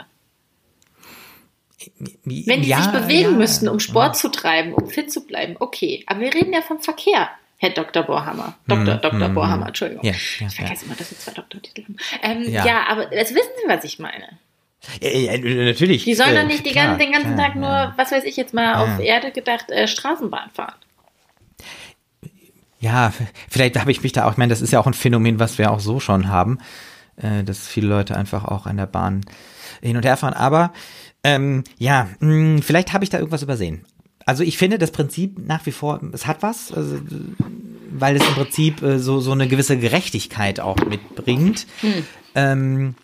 Wenn 2.25 2.62
die 2.62 2.69
ja, 2.69 2.82
sich 2.82 2.93
bewegen 2.93 3.32
ja, 3.32 3.37
müssten, 3.37 3.69
um 3.69 3.81
Sport 3.81 4.14
ja. 4.17 4.20
zu 4.20 4.29
treiben, 4.31 4.75
um 4.75 4.88
fit 4.88 5.12
zu 5.12 5.26
bleiben, 5.26 5.56
okay. 5.58 6.05
Aber 6.06 6.20
wir 6.20 6.35
reden 6.35 6.52
ja 6.52 6.62
vom 6.62 6.81
Verkehr, 6.81 7.31
Herr 7.56 7.70
Dr. 7.70 8.05
Bohrhammer. 8.05 8.56
Dr. 8.67 8.96
Mm, 8.96 9.00
Dr. 9.00 9.29
Mm, 9.29 9.35
Bohrhammer, 9.35 9.67
Entschuldigung. 9.69 10.05
Ja, 10.05 10.12
ich 10.12 10.55
vergesse 10.55 10.85
immer, 10.87 10.94
dass 10.94 11.11
wir 11.11 11.19
zwei 11.19 11.32
Doktortitel 11.32 11.85
haben. 11.85 11.96
Ähm, 12.23 12.52
ja. 12.52 12.87
aber 12.88 13.12
jetzt 13.14 13.35
wissen 13.35 13.50
Sie, 13.62 13.68
was 13.68 13.85
ich 13.85 13.99
meine. 13.99 14.38
Ja, 15.00 15.37
natürlich. 15.38 16.04
Die 16.04 16.14
sollen 16.14 16.37
äh, 16.37 16.42
doch 16.42 16.47
nicht 16.47 16.64
die 16.64 16.71
klar, 16.71 16.97
den 16.97 17.12
ganzen 17.12 17.35
klar, 17.35 17.49
Tag 17.49 17.57
nur, 17.57 17.92
was 17.97 18.12
weiß 18.12 18.25
ich 18.25 18.37
jetzt 18.37 18.54
mal, 18.54 18.76
auf 18.76 19.00
Erde 19.00 19.33
gedacht, 19.33 19.71
äh, 19.71 19.88
Straßenbahn 19.88 20.50
fahren. 20.50 20.75
Ja, 22.80 23.12
vielleicht 23.49 23.78
habe 23.78 23.90
ich 23.90 24.02
mich 24.02 24.12
da 24.12 24.26
auch, 24.26 24.33
ich 24.33 24.37
meine, 24.37 24.50
das 24.50 24.61
ist 24.61 24.73
ja 24.73 24.78
auch 24.78 24.87
ein 24.87 24.95
Phänomen, 24.95 25.40
was 25.40 25.59
wir 25.59 25.73
auch 25.73 25.80
so 25.80 25.99
schon 25.99 26.28
haben, 26.28 26.59
äh, 27.16 27.42
dass 27.42 27.66
viele 27.66 27.88
Leute 27.88 28.16
einfach 28.16 28.45
auch 28.45 28.66
an 28.66 28.76
der 28.76 28.87
Bahn 28.87 29.23
hin 29.83 29.97
und 29.97 30.04
her 30.04 30.16
fahren. 30.16 30.35
Aber 30.35 30.73
ähm, 31.25 31.65
ja, 31.79 32.09
mh, 32.21 32.31
hm, 32.31 32.63
vielleicht 32.63 32.93
habe 32.93 33.05
ich 33.05 33.11
da 33.11 33.19
irgendwas 33.19 33.43
übersehen. 33.43 33.85
Also 34.25 34.43
ich 34.43 34.59
finde 34.59 34.79
das 34.79 34.91
Prinzip 34.91 35.39
nach 35.39 35.65
wie 35.65 35.73
vor, 35.73 36.01
es 36.13 36.27
hat 36.27 36.43
was, 36.43 36.71
also, 36.73 36.99
weil 37.91 38.17
es 38.17 38.27
im 38.29 38.35
Prinzip 38.35 38.83
äh, 38.83 38.99
so, 38.99 39.21
so 39.21 39.33
eine 39.33 39.49
gewisse 39.49 39.79
Gerechtigkeit 39.79 40.61
auch 40.61 40.77
mitbringt. 40.77 41.67
Hm. 41.81 42.05
Ähm, 42.35 42.95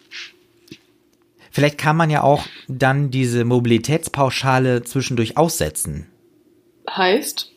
vielleicht 1.51 1.79
kann 1.79 1.97
man 1.97 2.11
ja 2.11 2.23
auch 2.23 2.45
dann 2.69 3.11
diese 3.11 3.45
Mobilitätspauschale 3.45 4.83
zwischendurch 4.83 5.39
aussetzen. 5.39 6.09
Heißt? 6.91 7.51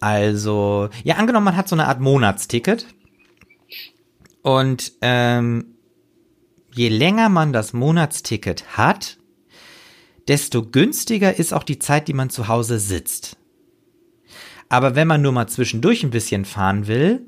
Also, 0.00 0.88
ja, 1.04 1.14
angenommen, 1.14 1.44
man 1.44 1.56
hat 1.56 1.68
so 1.68 1.76
eine 1.76 1.86
Art 1.86 2.00
Monatsticket. 2.00 2.86
Und 4.42 4.94
ähm, 5.00 5.76
je 6.74 6.88
länger 6.88 7.28
man 7.28 7.52
das 7.52 7.72
Monatsticket 7.72 8.76
hat, 8.76 9.18
desto 10.28 10.62
günstiger 10.62 11.38
ist 11.38 11.52
auch 11.52 11.64
die 11.64 11.78
Zeit, 11.78 12.08
die 12.08 12.12
man 12.12 12.30
zu 12.30 12.48
Hause 12.48 12.78
sitzt. 12.78 13.36
Aber 14.68 14.94
wenn 14.94 15.08
man 15.08 15.22
nur 15.22 15.32
mal 15.32 15.48
zwischendurch 15.48 16.02
ein 16.02 16.10
bisschen 16.10 16.44
fahren 16.44 16.86
will, 16.86 17.26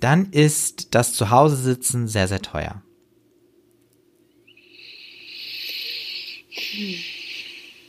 dann 0.00 0.30
ist 0.32 0.94
das 0.94 1.12
Zuhause 1.12 1.56
sitzen 1.56 2.08
sehr, 2.08 2.28
sehr 2.28 2.42
teuer. 2.42 2.82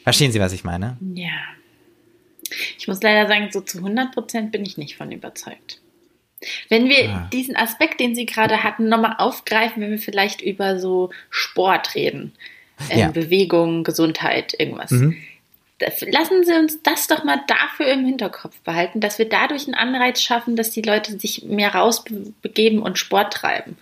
Verstehen 0.03 0.31
Sie, 0.31 0.39
was 0.39 0.53
ich 0.53 0.63
meine? 0.63 0.97
Ja. 1.15 1.31
Ich 2.77 2.87
muss 2.87 3.01
leider 3.01 3.27
sagen, 3.27 3.49
so 3.51 3.61
zu 3.61 3.79
100 3.79 4.13
Prozent 4.13 4.51
bin 4.51 4.65
ich 4.65 4.77
nicht 4.77 4.95
von 4.95 5.11
überzeugt. 5.11 5.81
Wenn 6.69 6.87
wir 6.87 7.09
ah. 7.09 7.29
diesen 7.33 7.55
Aspekt, 7.55 7.99
den 7.99 8.15
Sie 8.15 8.25
gerade 8.25 8.63
hatten, 8.63 8.89
nochmal 8.89 9.15
aufgreifen, 9.17 9.81
wenn 9.81 9.91
wir 9.91 9.99
vielleicht 9.99 10.41
über 10.41 10.79
so 10.79 11.09
Sport 11.29 11.95
reden. 11.95 12.33
Äh, 12.89 12.99
ja. 12.99 13.07
Bewegung, 13.09 13.83
Gesundheit, 13.83 14.55
irgendwas. 14.57 14.91
Mhm. 14.91 15.17
Lassen 16.07 16.43
Sie 16.43 16.53
uns 16.53 16.81
das 16.81 17.07
doch 17.07 17.23
mal 17.23 17.39
dafür 17.47 17.87
im 17.87 18.03
Hinterkopf 18.05 18.57
behalten, 18.61 18.99
dass 18.99 19.19
wir 19.19 19.29
dadurch 19.29 19.65
einen 19.67 19.75
Anreiz 19.75 20.21
schaffen, 20.21 20.55
dass 20.55 20.71
die 20.71 20.81
Leute 20.81 21.19
sich 21.19 21.43
mehr 21.43 21.75
rausbegeben 21.75 22.81
und 22.81 22.97
Sport 22.97 23.33
treiben 23.33 23.77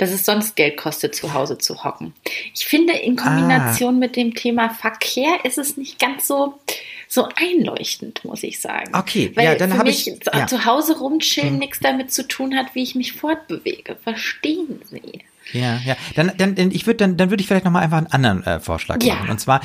dass 0.00 0.12
es 0.12 0.24
sonst 0.24 0.56
Geld 0.56 0.78
kostet, 0.78 1.14
zu 1.14 1.34
Hause 1.34 1.58
zu 1.58 1.84
hocken. 1.84 2.14
Ich 2.54 2.64
finde, 2.64 2.94
in 2.94 3.16
Kombination 3.16 3.96
ah. 3.96 3.98
mit 3.98 4.16
dem 4.16 4.34
Thema 4.34 4.70
Verkehr 4.70 5.44
ist 5.44 5.58
es 5.58 5.76
nicht 5.76 5.98
ganz 5.98 6.26
so, 6.26 6.58
so 7.06 7.28
einleuchtend, 7.36 8.24
muss 8.24 8.42
ich 8.42 8.60
sagen. 8.60 8.96
Okay, 8.96 9.30
Weil 9.34 9.44
ja, 9.44 9.54
dann 9.56 9.76
habe 9.76 9.90
ich 9.90 10.06
ja. 10.06 10.46
zu 10.46 10.64
Hause 10.64 10.98
rumchillen 10.98 11.50
hm. 11.50 11.58
nichts 11.58 11.80
damit 11.80 12.12
zu 12.12 12.26
tun 12.26 12.56
hat, 12.56 12.74
wie 12.74 12.82
ich 12.82 12.94
mich 12.94 13.12
fortbewege. 13.12 13.96
Verstehen 14.02 14.80
Sie? 14.90 15.20
Ja, 15.52 15.78
ja. 15.84 15.96
Dann, 16.14 16.32
dann, 16.36 16.56
ich 16.70 16.86
würde, 16.86 16.98
dann, 16.98 17.16
dann 17.16 17.30
würde 17.30 17.40
ich 17.40 17.46
vielleicht 17.46 17.64
noch 17.64 17.72
mal 17.72 17.80
einfach 17.80 17.98
einen 17.98 18.06
anderen 18.08 18.44
äh, 18.44 18.60
Vorschlag 18.60 19.02
ja. 19.02 19.14
machen. 19.14 19.30
Und 19.30 19.40
zwar, 19.40 19.60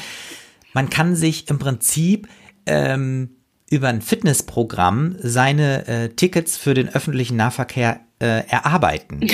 man 0.73 0.89
kann 0.89 1.15
sich 1.15 1.49
im 1.49 1.59
Prinzip 1.59 2.27
ähm, 2.65 3.29
über 3.69 3.89
ein 3.89 4.01
Fitnessprogramm 4.01 5.15
seine 5.19 5.87
äh, 5.87 6.09
Tickets 6.09 6.57
für 6.57 6.73
den 6.73 6.89
öffentlichen 6.89 7.37
Nahverkehr 7.37 8.01
äh, 8.19 8.47
erarbeiten. 8.47 9.27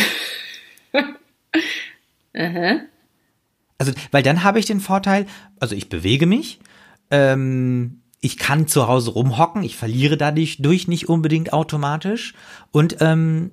Also, 3.78 3.94
weil 4.12 4.24
dann 4.24 4.44
habe 4.44 4.60
ich 4.60 4.66
den 4.66 4.80
Vorteil, 4.80 5.26
also 5.60 5.76
ich 5.76 5.90
bewege 5.90 6.28
mich, 6.28 6.60
ähm, 7.10 8.02
ich 8.20 8.38
kann 8.38 8.68
zu 8.68 8.88
Hause 8.88 9.12
rumhocken, 9.12 9.64
ich 9.64 9.76
verliere 9.76 10.18
dadurch 10.18 10.58
durch 10.62 10.88
nicht 10.88 11.10
unbedingt 11.10 11.52
automatisch 11.52 12.36
und 12.72 12.98
ähm, 13.02 13.52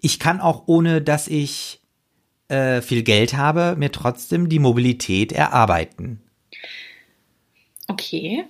ich 0.00 0.20
kann 0.20 0.40
auch 0.40 0.64
ohne, 0.66 1.02
dass 1.02 1.26
ich 1.26 1.80
äh, 2.48 2.80
viel 2.80 3.02
Geld 3.02 3.36
habe, 3.36 3.74
mir 3.76 3.92
trotzdem 3.92 4.48
die 4.48 4.58
Mobilität 4.58 5.32
erarbeiten. 5.32 6.20
Okay. 7.88 8.44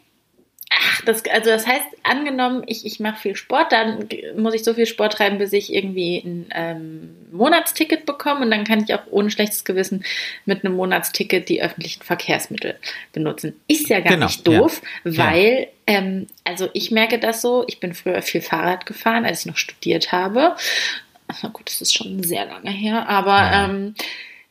Ach, 0.79 1.01
das, 1.03 1.25
also 1.33 1.49
das 1.49 1.67
heißt, 1.67 1.87
angenommen, 2.03 2.63
ich, 2.67 2.85
ich 2.85 3.01
mache 3.01 3.21
viel 3.21 3.37
Sport, 3.37 3.73
dann 3.73 4.09
muss 4.37 4.53
ich 4.53 4.63
so 4.63 4.75
viel 4.75 4.85
Sport 4.85 5.15
treiben, 5.15 5.39
bis 5.39 5.53
ich 5.53 5.73
irgendwie 5.73 6.19
ein 6.19 6.47
ähm, 6.55 7.17
Monatsticket 7.33 8.05
bekomme 8.05 8.45
und 8.45 8.51
dann 8.51 8.65
kann 8.65 8.83
ich 8.83 8.93
auch 8.93 9.03
ohne 9.11 9.31
schlechtes 9.31 9.65
Gewissen 9.65 10.05
mit 10.45 10.65
einem 10.65 10.77
Monatsticket 10.77 11.49
die 11.49 11.63
öffentlichen 11.63 12.03
Verkehrsmittel 12.03 12.79
benutzen. 13.13 13.59
Ist 13.69 13.89
ja 13.89 14.01
gar 14.01 14.15
genau, 14.15 14.27
nicht 14.27 14.47
doof, 14.47 14.83
ja. 15.05 15.17
weil, 15.17 15.53
ja. 15.61 15.67
Ähm, 15.87 16.27
also 16.45 16.69
ich 16.75 16.91
merke 16.91 17.19
das 17.19 17.41
so, 17.41 17.65
ich 17.69 17.81
bin 17.81 17.95
früher 17.95 18.21
viel 18.21 18.43
Fahrrad 18.43 18.85
gefahren, 18.85 19.25
als 19.25 19.41
ich 19.41 19.47
noch 19.47 19.57
studiert 19.57 20.13
habe. 20.13 20.57
Na 21.43 21.49
gut, 21.49 21.67
das 21.67 21.81
ist 21.81 21.95
schon 21.95 22.23
sehr 22.23 22.47
lange 22.47 22.71
her, 22.71 23.09
aber 23.09 23.37
ja. 23.37 23.65
ähm, 23.65 23.95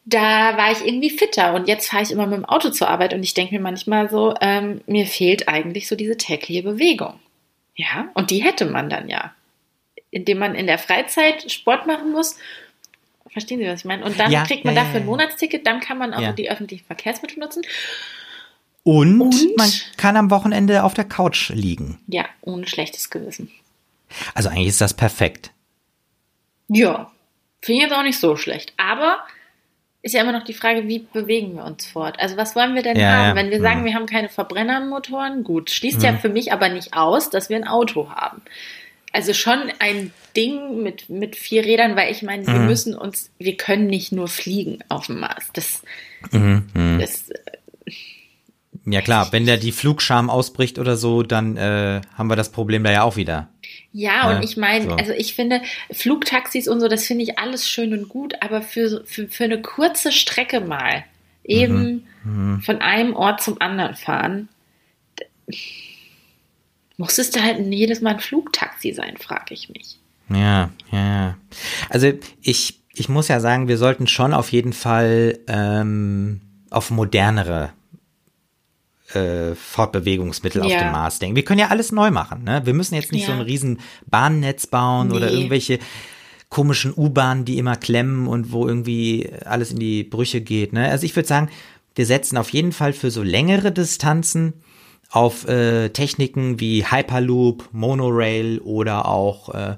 da 0.06 0.56
war 0.58 0.72
ich 0.72 0.86
irgendwie 0.86 1.10
fitter 1.10 1.54
und 1.54 1.68
jetzt 1.68 1.90
fahre 1.90 2.04
ich 2.04 2.12
immer 2.12 2.28
mit 2.28 2.38
dem 2.38 2.46
Auto 2.46 2.70
zur 2.70 2.90
Arbeit 2.90 3.14
und 3.14 3.24
ich 3.24 3.34
denke 3.34 3.56
mir 3.56 3.62
manchmal 3.62 4.10
so, 4.10 4.36
ähm, 4.40 4.82
mir 4.86 5.08
fehlt 5.08 5.48
eigentlich 5.48 5.88
so 5.88 5.96
diese 5.96 6.16
tägliche 6.16 6.64
Bewegung. 6.64 7.20
Ja, 7.76 8.10
und 8.14 8.30
die 8.30 8.44
hätte 8.44 8.66
man 8.66 8.90
dann 8.90 9.10
ja. 9.10 9.34
Indem 10.12 10.38
man 10.38 10.56
in 10.56 10.68
der 10.68 10.78
Freizeit 10.78 11.52
Sport 11.52 11.88
machen 11.88 12.12
muss. 12.12 12.38
Verstehen 13.28 13.60
Sie, 13.60 13.68
was 13.68 13.80
ich 13.80 13.86
meine? 13.86 14.06
Und 14.06 14.18
dann 14.18 14.32
ja, 14.32 14.46
kriegt 14.46 14.64
man 14.64 14.76
ja, 14.76 14.84
dafür 14.84 15.02
ein 15.02 15.06
Monatsticket, 15.06 15.68
dann 15.68 15.82
kann 15.82 15.98
man 15.98 16.14
auch 16.14 16.34
die 16.36 16.50
öffentlichen 16.50 16.86
Verkehrsmittel 16.86 17.40
nutzen. 17.40 17.64
Und, 18.84 19.20
und 19.20 19.58
man 19.58 19.70
kann 19.98 20.16
am 20.16 20.30
Wochenende 20.30 20.84
auf 20.84 20.94
der 20.94 21.06
Couch 21.06 21.50
liegen. 21.50 22.00
Ja, 22.08 22.26
ohne 22.42 22.68
schlechtes 22.68 23.10
Gewissen. 23.10 23.52
Also 24.36 24.50
eigentlich 24.50 24.68
ist 24.68 24.80
das 24.80 24.94
perfekt. 24.94 25.52
Ja, 26.68 27.12
finde 27.62 27.78
ich 27.78 27.90
jetzt 27.90 27.98
auch 27.98 28.04
nicht 28.04 28.20
so 28.20 28.36
schlecht. 28.36 28.74
Aber 28.78 29.20
ist 30.02 30.14
ja 30.14 30.22
immer 30.22 30.34
noch 30.34 30.44
die 30.44 30.54
Frage, 30.54 30.88
wie 30.88 31.00
bewegen 31.00 31.56
wir 31.56 31.66
uns 31.66 31.88
fort? 31.88 32.20
Also 32.20 32.38
was 32.38 32.56
wollen 32.56 32.76
wir 32.76 32.84
denn 32.84 32.98
ja, 32.98 33.12
haben? 33.12 33.30
Ja. 33.30 33.36
Wenn 33.36 33.50
wir 33.50 33.60
sagen, 33.60 33.82
mhm. 33.82 33.86
wir 33.86 33.94
haben 33.96 34.06
keine 34.06 34.30
Verbrennermotoren, 34.30 35.44
gut, 35.44 35.72
schließt 35.72 36.00
mhm. 36.00 36.06
ja 36.06 36.18
für 36.18 36.30
mich 36.30 36.54
aber 36.54 36.70
nicht 36.70 36.94
aus, 36.94 37.32
dass 37.32 37.50
wir 37.50 37.58
ein 37.58 37.68
Auto 37.68 38.12
haben. 38.12 38.44
Also 39.12 39.34
schon 39.34 39.72
ein 39.80 40.12
Ding 40.36 40.84
mit, 40.84 41.10
mit 41.10 41.36
vier 41.36 41.64
Rädern, 41.64 41.96
weil 41.96 42.12
ich 42.12 42.22
meine, 42.22 42.44
mhm. 42.44 42.54
wir 42.54 42.60
müssen 42.60 42.96
uns, 42.96 43.32
wir 43.40 43.58
können 43.58 43.88
nicht 43.88 44.12
nur 44.12 44.28
fliegen 44.28 44.80
auf 44.90 45.08
dem 45.08 45.22
Mars. 45.22 45.50
Das, 45.54 45.82
mhm. 46.32 46.68
Mhm. 46.76 47.00
das 47.00 47.30
ja 48.86 49.02
klar, 49.02 49.32
wenn 49.32 49.48
da 49.48 49.58
die 49.58 49.72
Flugscham 49.72 50.30
ausbricht 50.30 50.78
oder 50.78 50.96
so, 50.96 51.24
dann 51.24 51.58
äh, 51.58 52.02
haben 52.14 52.30
wir 52.30 52.36
das 52.36 52.52
Problem 52.52 52.84
da 52.84 52.92
ja 52.92 53.02
auch 53.02 53.16
wieder. 53.16 53.50
Ja, 53.98 54.36
und 54.36 54.44
ich 54.44 54.58
meine, 54.58 54.90
so. 54.90 54.92
also 54.92 55.14
ich 55.14 55.36
finde, 55.36 55.62
Flugtaxis 55.90 56.68
und 56.68 56.82
so, 56.82 56.90
das 56.90 57.06
finde 57.06 57.24
ich 57.24 57.40
alles 57.40 57.70
schön 57.70 57.94
und 57.94 58.10
gut, 58.10 58.34
aber 58.42 58.62
für, 58.62 59.06
für, 59.06 59.30
für 59.30 59.46
eine 59.46 59.62
kurze 59.62 60.12
Strecke 60.12 60.60
mal 60.60 61.06
eben 61.46 62.04
mhm. 62.26 62.56
Mhm. 62.56 62.62
von 62.62 62.82
einem 62.82 63.16
Ort 63.16 63.42
zum 63.42 63.62
anderen 63.62 63.96
fahren, 63.96 64.50
muss 66.98 67.18
es 67.18 67.32
da 67.32 67.42
halt 67.42 67.60
jedes 67.72 68.02
Mal 68.02 68.16
ein 68.16 68.20
Flugtaxi 68.20 68.92
sein, 68.92 69.16
frage 69.16 69.54
ich 69.54 69.70
mich. 69.70 69.98
Ja, 70.28 70.72
ja, 70.92 71.06
ja. 71.06 71.38
Also 71.90 72.12
ich, 72.42 72.82
ich 72.94 73.08
muss 73.08 73.30
ja 73.30 73.40
sagen, 73.40 73.70
wir 73.70 73.78
sollten 73.78 74.08
schon 74.08 74.34
auf 74.34 74.52
jeden 74.52 74.74
Fall 74.74 75.40
ähm, 75.48 76.42
auf 76.70 76.92
modernere 76.92 77.72
äh, 79.16 79.56
Fortbewegungsmittel 79.56 80.62
ja. 80.62 80.66
auf 80.66 80.82
dem 80.84 80.92
Mars 80.92 81.20
denken. 81.20 81.36
Wir 81.36 81.46
können 81.46 81.60
ja 81.60 81.68
alles 81.68 81.92
neu 81.92 82.12
machen. 82.12 82.44
Ne? 82.44 82.62
Wir 82.66 82.74
müssen 82.74 82.96
jetzt 82.96 83.12
nicht 83.12 83.28
ja. 83.28 83.28
so 83.28 83.34
ein 83.34 83.42
riesen 83.42 83.80
Bahnnetz 84.08 84.68
bauen 84.68 85.10
nee. 85.10 85.16
oder 85.16 85.32
irgendwelche 85.32 85.80
komischen 86.50 86.94
U-Bahnen, 86.96 87.46
die 87.46 87.58
immer 87.58 87.76
klemmen 87.76 88.28
und 88.28 88.52
wo 88.52 88.68
irgendwie 88.68 89.30
alles 89.46 89.72
in 89.72 89.80
die 89.80 90.04
Brüche 90.04 90.42
geht. 90.42 90.74
Ne? 90.74 90.90
Also 90.90 91.06
ich 91.06 91.16
würde 91.16 91.28
sagen, 91.28 91.50
wir 91.96 92.06
setzen 92.06 92.38
auf 92.38 92.50
jeden 92.50 92.72
Fall 92.72 92.94
für 92.94 93.12
so 93.12 93.24
längere 93.24 93.72
Distanzen 93.72 94.54
auf 95.10 95.48
äh, 95.48 95.90
Techniken 95.90 96.60
wie 96.60 96.86
Hyperloop, 96.86 97.70
Monorail 97.72 98.60
oder 98.60 99.08
auch 99.08 99.50
äh, 99.54 99.78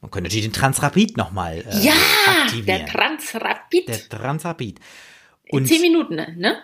man 0.00 0.10
könnte 0.10 0.28
natürlich 0.28 0.46
den 0.46 0.52
Transrapid 0.52 1.16
nochmal 1.16 1.64
äh, 1.68 1.84
ja, 1.84 1.92
aktivieren. 2.26 2.66
der 2.66 2.86
Transrapid. 2.86 3.88
Der 3.88 4.08
Transrapid. 4.08 4.80
Und 5.50 5.66
zehn 5.66 5.80
Minuten, 5.80 6.14
ne? 6.14 6.58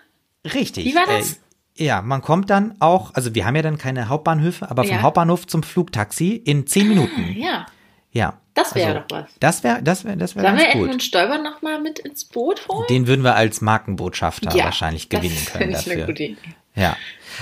Richtig. 0.45 0.85
Wie 0.85 0.95
war 0.95 1.07
das? 1.07 1.33
Äh, 1.33 1.37
ja, 1.77 2.03
man 2.03 2.23
kommt 2.23 2.51
dann 2.51 2.75
auch, 2.79 3.15
also 3.15 3.35
wir 3.35 3.47
haben 3.47 3.57
ja 3.57 3.63
dann 3.63 3.79
keine 3.79 4.09
Hauptbahnhöfe, 4.09 4.71
aber 4.71 4.85
vom 4.85 4.93
ja. 4.97 5.03
Hauptbahnhof 5.03 5.47
zum 5.47 5.63
Flugtaxi 5.63 6.31
in 6.37 6.67
zehn 6.67 6.89
Minuten. 6.89 7.25
Ah, 7.29 7.33
ja. 7.33 7.67
Ja. 8.13 8.41
Das 8.55 8.77
wäre 8.77 8.89
also, 8.89 9.01
doch 9.09 9.17
was. 9.23 9.31
Das 9.41 9.65
wäre, 9.65 9.83
das 9.83 10.05
wäre, 10.05 10.17
das 10.17 10.37
wäre 10.37 10.47
ganz 10.47 10.61
wir 10.61 10.73
gut. 10.73 10.83
Edmund 10.83 11.03
Stoiber 11.03 11.39
noch 11.39 11.61
mal 11.63 11.81
mit 11.81 11.99
ins 11.99 12.25
Boot 12.25 12.69
holen? 12.69 12.87
Den 12.89 13.09
würden 13.09 13.25
wir 13.25 13.35
als 13.35 13.61
Markenbotschafter 13.61 14.57
ja, 14.57 14.67
wahrscheinlich 14.67 15.09
gewinnen 15.09 15.37
können 15.53 15.73
dafür. 15.73 15.93
Eine 15.95 16.07
gute 16.07 16.23
Idee. 16.23 16.37
Ja. 16.77 16.97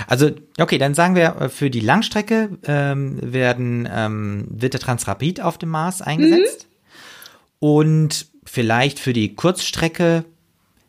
Also, 0.07 0.31
okay, 0.59 0.79
dann 0.79 0.95
sagen 0.95 1.13
wir, 1.13 1.35
äh, 1.39 1.49
für 1.49 1.69
die 1.69 1.79
Langstrecke 1.79 2.57
ähm, 2.65 3.19
werden, 3.21 3.87
ähm, 3.91 4.47
wird 4.49 4.73
der 4.73 4.81
Transrapid 4.81 5.41
auf 5.41 5.59
dem 5.59 5.69
Mars 5.69 6.01
eingesetzt. 6.01 6.65
Mhm. 6.65 7.67
Und 7.67 8.27
vielleicht 8.43 8.97
für 8.97 9.13
die 9.13 9.35
Kurzstrecke, 9.35 10.25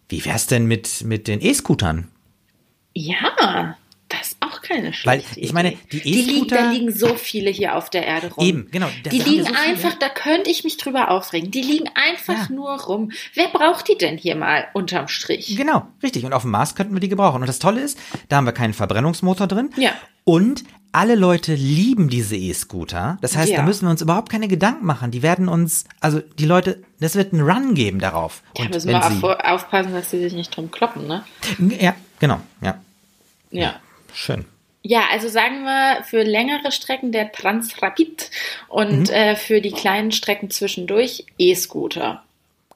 wie 0.09 0.25
wär's 0.25 0.47
denn 0.47 0.65
mit, 0.67 1.05
mit 1.05 1.29
den 1.29 1.43
E-Scootern? 1.43 2.09
Ja, 2.95 3.77
das 4.09 4.29
ist 4.29 4.37
auch 4.41 4.61
keine 4.63 4.93
schlechte 4.93 5.37
Weil 5.37 5.45
ich 5.45 5.53
meine, 5.53 5.77
die 5.91 5.99
E-Scooter. 5.99 6.57
Da 6.57 6.71
liegen 6.71 6.93
so 6.93 7.15
viele 7.15 7.51
hier 7.51 7.77
auf 7.77 7.91
der 7.91 8.07
Erde 8.07 8.33
rum. 8.33 8.45
Eben, 8.45 8.69
genau. 8.71 8.89
Die 9.11 9.19
liegen 9.19 9.45
so 9.45 9.53
einfach, 9.53 9.95
da 9.95 10.09
könnte 10.09 10.51
ich 10.51 10.63
mich 10.63 10.77
drüber 10.77 11.11
aufregen. 11.11 11.51
Die 11.51 11.63
liegen 11.63 11.89
einfach 11.95 12.49
ja. 12.49 12.55
nur 12.55 12.81
rum. 12.83 13.11
Wer 13.35 13.49
braucht 13.49 13.89
die 13.89 13.99
denn 13.99 14.19
hier 14.19 14.37
mal 14.37 14.67
unterm 14.75 15.09
Strich? 15.09 15.57
Genau, 15.57 15.87
richtig. 16.03 16.25
Und 16.25 16.33
auf 16.33 16.43
dem 16.43 16.51
Mars 16.51 16.75
könnten 16.75 16.95
wir 16.95 17.01
die 17.01 17.09
gebrauchen. 17.09 17.41
Und 17.41 17.49
das 17.49 17.59
Tolle 17.59 17.81
ist, 17.81 17.99
da 18.29 18.37
haben 18.37 18.47
wir 18.47 18.53
keinen 18.53 18.75
Verbrennungsmotor 18.75 19.47
drin. 19.47 19.71
Ja. 19.77 19.93
Und 20.25 20.65
alle 20.93 21.17
Leute 21.17 21.55
lieben 21.55 22.09
diese 22.09 22.37
E-Scooter. 22.37 23.19
Das 23.21 23.37
heißt, 23.37 23.51
ja. 23.51 23.59
da 23.59 23.63
müssen 23.65 23.87
wir 23.87 23.91
uns 23.91 24.01
überhaupt 24.01 24.31
keine 24.31 24.47
Gedanken 24.47 24.87
machen. 24.87 25.11
Die 25.11 25.23
werden 25.23 25.49
uns, 25.49 25.87
also 26.01 26.21
die 26.21 26.47
Leute, 26.47 26.85
das 27.01 27.17
wird 27.17 27.33
einen 27.33 27.43
Run 27.43 27.75
geben 27.75 27.99
darauf. 27.99 28.43
Ja, 28.57 28.69
müssen 28.69 28.91
wir 28.91 29.05
auf, 29.05 29.23
aufpassen, 29.23 29.93
dass 29.93 30.13
sie 30.13 30.21
sich 30.21 30.35
nicht 30.35 30.57
drum 30.57 30.71
kloppen, 30.71 31.09
ne? 31.09 31.25
Ja, 31.81 31.95
genau, 32.21 32.41
ja. 32.61 32.81
Ja. 33.51 33.81
Schön. 34.13 34.45
Ja, 34.83 35.05
also 35.11 35.29
sagen 35.29 35.65
wir 35.65 36.05
für 36.05 36.23
längere 36.23 36.71
Strecken 36.71 37.11
der 37.11 37.33
Transrapid 37.33 38.31
und 38.69 39.09
mhm. 39.09 39.15
äh, 39.15 39.35
für 39.35 39.63
die 39.63 39.73
kleinen 39.73 40.13
Strecken 40.13 40.51
zwischendurch 40.51 41.25
E-Scooter. 41.39 42.23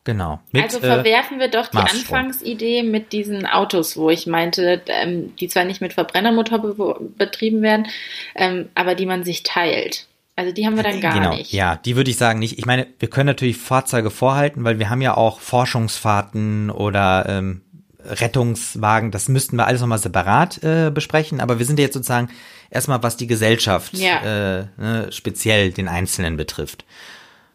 Genau. 0.05 0.41
Mit, 0.53 0.63
also 0.63 0.81
verwerfen 0.81 1.37
äh, 1.37 1.41
wir 1.41 1.49
doch 1.49 1.67
die 1.67 1.77
Maßstrom. 1.77 2.17
Anfangsidee 2.17 2.83
mit 2.83 3.13
diesen 3.13 3.45
Autos, 3.45 3.99
wo 3.99 4.09
ich 4.09 4.27
meinte, 4.27 4.81
ähm, 4.87 5.37
die 5.37 5.49
zwar 5.49 5.65
nicht 5.65 5.83
mit 5.83 5.93
Verbrennermotor 5.93 6.61
be 6.61 6.97
betrieben 7.19 7.61
werden, 7.61 7.89
ähm, 8.35 8.71
aber 8.75 8.95
die 8.95 9.05
man 9.05 9.23
sich 9.23 9.43
teilt. 9.43 10.07
Also 10.35 10.53
die 10.53 10.65
haben 10.65 10.77
wir 10.77 10.83
dann 10.83 11.03
gar 11.03 11.13
genau, 11.13 11.35
nicht. 11.35 11.53
Ja, 11.53 11.77
die 11.77 11.95
würde 11.95 12.11
ich 12.11 12.17
sagen 12.17 12.39
nicht. 12.39 12.59
Ich 12.59 12.65
meine, 12.65 12.87
wir 13.01 13.11
können 13.11 13.27
natürlich 13.27 13.59
Fahrzeuge 13.59 14.11
vorhalten, 14.11 14.65
weil 14.65 14.79
wir 14.79 14.89
haben 14.89 15.03
ja 15.03 15.15
auch 15.15 15.41
Forschungsfahrten 15.41 16.71
oder 16.71 17.27
ähm, 17.29 17.61
Rettungswagen, 18.09 19.11
das 19.11 19.29
müssten 19.29 19.57
wir 19.57 19.67
alles 19.67 19.81
nochmal 19.81 19.99
separat 19.99 20.63
äh, 20.63 20.91
besprechen, 20.93 21.41
aber 21.41 21.59
wir 21.59 21.67
sind 21.67 21.79
ja 21.79 21.85
jetzt 21.85 21.95
sozusagen 21.95 22.31
erstmal, 22.71 23.03
was 23.03 23.17
die 23.17 23.27
Gesellschaft 23.27 23.95
ja. 23.95 24.61
äh, 24.61 24.67
ne, 24.77 25.09
speziell 25.11 25.71
den 25.73 25.89
Einzelnen 25.89 26.37
betrifft. 26.37 26.85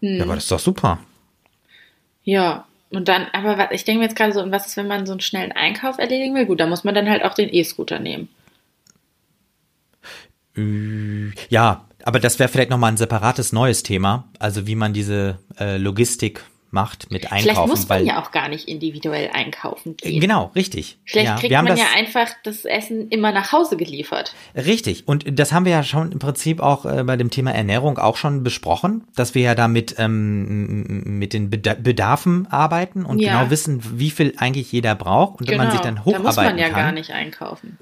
Hm. 0.01 0.17
Ja, 0.17 0.23
aber 0.23 0.35
das 0.35 0.43
ist 0.43 0.51
doch 0.51 0.59
super. 0.59 0.99
Ja, 2.23 2.65
Und 2.89 3.07
dann, 3.07 3.25
aber 3.33 3.71
ich 3.71 3.85
denke 3.85 3.99
mir 3.99 4.05
jetzt 4.05 4.15
gerade 4.15 4.33
so, 4.33 4.41
und 4.41 4.51
was 4.51 4.67
ist, 4.67 4.77
wenn 4.77 4.87
man 4.87 5.07
so 5.07 5.13
einen 5.13 5.19
schnellen 5.19 5.51
Einkauf 5.51 5.97
erledigen 5.97 6.35
will? 6.35 6.45
Gut, 6.45 6.59
da 6.59 6.67
muss 6.67 6.83
man 6.83 6.93
dann 6.93 7.09
halt 7.09 7.23
auch 7.23 7.33
den 7.33 7.49
E-Scooter 7.51 7.99
nehmen. 7.99 8.29
Ja, 11.49 11.85
aber 12.05 12.19
das 12.19 12.37
wäre 12.37 12.49
vielleicht 12.49 12.69
nochmal 12.69 12.91
ein 12.91 12.97
separates 12.97 13.51
neues 13.51 13.81
Thema. 13.81 14.27
Also 14.37 14.67
wie 14.67 14.75
man 14.75 14.93
diese 14.93 15.39
äh, 15.59 15.77
Logistik 15.77 16.43
macht 16.73 17.11
mit 17.11 17.31
Einkaufen. 17.31 17.43
Vielleicht 17.43 17.67
muss 17.67 17.87
man 17.87 17.99
weil, 17.99 18.07
ja 18.07 18.21
auch 18.21 18.31
gar 18.31 18.49
nicht 18.49 18.67
individuell 18.67 19.29
einkaufen 19.31 19.95
gehen. 19.95 20.19
Genau, 20.19 20.51
richtig. 20.55 20.97
Vielleicht 21.05 21.27
ja, 21.27 21.35
kriegt 21.35 21.53
man 21.53 21.67
das, 21.67 21.79
ja 21.79 21.85
einfach 21.95 22.29
das 22.43 22.65
Essen 22.65 23.09
immer 23.09 23.31
nach 23.31 23.51
Hause 23.51 23.77
geliefert. 23.77 24.33
Richtig. 24.55 25.07
Und 25.07 25.39
das 25.39 25.53
haben 25.53 25.65
wir 25.65 25.71
ja 25.71 25.83
schon 25.83 26.11
im 26.11 26.19
Prinzip 26.19 26.59
auch 26.59 26.85
äh, 26.85 27.03
bei 27.03 27.15
dem 27.15 27.29
Thema 27.29 27.51
Ernährung 27.51 27.99
auch 27.99 28.17
schon 28.17 28.43
besprochen, 28.43 29.03
dass 29.15 29.35
wir 29.35 29.43
ja 29.43 29.55
damit 29.55 29.95
ähm, 29.99 31.19
mit 31.19 31.33
den 31.33 31.51
Bedarfen 31.51 32.47
arbeiten 32.47 33.05
und 33.05 33.19
ja. 33.19 33.39
genau 33.39 33.51
wissen, 33.51 33.99
wie 33.99 34.09
viel 34.09 34.33
eigentlich 34.37 34.71
jeder 34.71 34.95
braucht 34.95 35.39
und 35.39 35.45
genau. 35.45 35.51
wenn 35.51 35.67
man 35.67 35.71
sich 35.71 35.81
genau. 35.81 35.95
dann 35.95 36.05
hocharbeiten 36.05 36.25
kann. 36.25 36.35
Da 36.35 36.41
muss 36.41 36.51
man 36.51 36.57
ja 36.57 36.69
kann, 36.69 36.85
gar 36.85 36.91
nicht 36.91 37.11
einkaufen. 37.11 37.77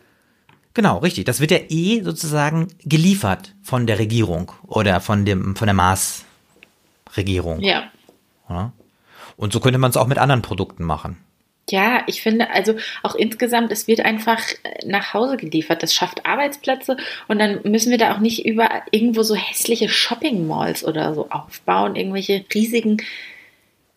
Genau, 0.73 0.97
richtig. 0.97 1.25
Das 1.25 1.39
wird 1.39 1.51
ja 1.51 1.59
eh 1.69 2.01
sozusagen 2.01 2.67
geliefert 2.83 3.55
von 3.61 3.87
der 3.87 3.99
Regierung 3.99 4.51
oder 4.67 4.99
von 4.99 5.25
dem 5.25 5.55
von 5.55 5.65
der 5.67 5.75
Maßregierung. 5.75 7.61
Ja. 7.61 7.83
ja. 8.49 8.73
Und 9.41 9.51
so 9.51 9.59
könnte 9.59 9.79
man 9.79 9.89
es 9.89 9.97
auch 9.97 10.05
mit 10.05 10.19
anderen 10.19 10.43
Produkten 10.43 10.83
machen. 10.83 11.17
Ja, 11.67 12.03
ich 12.05 12.21
finde, 12.21 12.51
also 12.51 12.75
auch 13.01 13.15
insgesamt, 13.15 13.71
es 13.71 13.87
wird 13.87 14.01
einfach 14.01 14.39
äh, 14.61 14.85
nach 14.85 15.15
Hause 15.15 15.37
geliefert. 15.37 15.81
Das 15.81 15.95
schafft 15.95 16.27
Arbeitsplätze 16.27 16.95
und 17.27 17.39
dann 17.39 17.59
müssen 17.63 17.89
wir 17.89 17.97
da 17.97 18.13
auch 18.13 18.19
nicht 18.19 18.45
über 18.45 18.69
irgendwo 18.91 19.23
so 19.23 19.33
hässliche 19.33 19.89
Shopping-Malls 19.89 20.85
oder 20.85 21.15
so 21.15 21.29
aufbauen, 21.31 21.95
irgendwelche 21.95 22.45
riesigen 22.53 22.97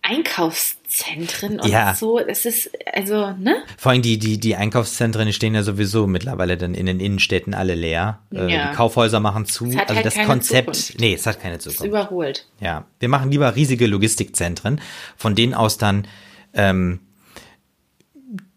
Einkaufszentren 0.06 1.60
und 1.60 1.68
ja. 1.68 1.94
so. 1.94 2.18
Es 2.18 2.44
ist, 2.44 2.70
also, 2.92 3.30
ne? 3.32 3.56
Vor 3.78 3.92
allem 3.92 4.02
die, 4.02 4.18
die, 4.18 4.38
die 4.38 4.54
Einkaufszentren 4.54 5.32
stehen 5.32 5.54
ja 5.54 5.62
sowieso 5.62 6.06
mittlerweile 6.06 6.58
dann 6.58 6.74
in 6.74 6.84
den 6.84 7.00
Innenstädten 7.00 7.54
alle 7.54 7.74
leer. 7.74 8.20
Äh, 8.30 8.52
ja. 8.52 8.70
Die 8.70 8.76
Kaufhäuser 8.76 9.18
machen 9.20 9.46
zu. 9.46 9.64
Also 9.64 9.94
halt 9.94 10.04
das 10.04 10.14
Konzept, 10.26 10.76
Zukunft. 10.76 11.00
nee, 11.00 11.14
es 11.14 11.26
hat 11.26 11.40
keine 11.40 11.58
Zukunft. 11.58 11.80
Es 11.80 11.84
ist 11.86 11.88
überholt. 11.88 12.46
Ja. 12.60 12.84
Wir 13.00 13.08
machen 13.08 13.30
lieber 13.30 13.56
riesige 13.56 13.86
Logistikzentren, 13.86 14.78
von 15.16 15.34
denen 15.34 15.54
aus 15.54 15.78
dann 15.78 16.06
ähm, 16.52 17.00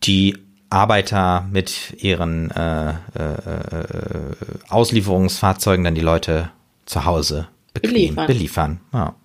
die 0.03 0.37
Arbeiter 0.69 1.47
mit 1.49 1.95
ihren 2.03 2.51
äh, 2.51 2.89
äh, 2.89 2.93
äh, 3.15 4.35
Auslieferungsfahrzeugen 4.67 5.85
dann 5.85 5.95
die 5.95 6.01
Leute 6.01 6.51
zu 6.85 7.05
Hause 7.05 7.47
bequem 7.73 8.15
beliefern. 8.15 8.27
beliefern. 8.27 8.81
Ja. 8.91 9.15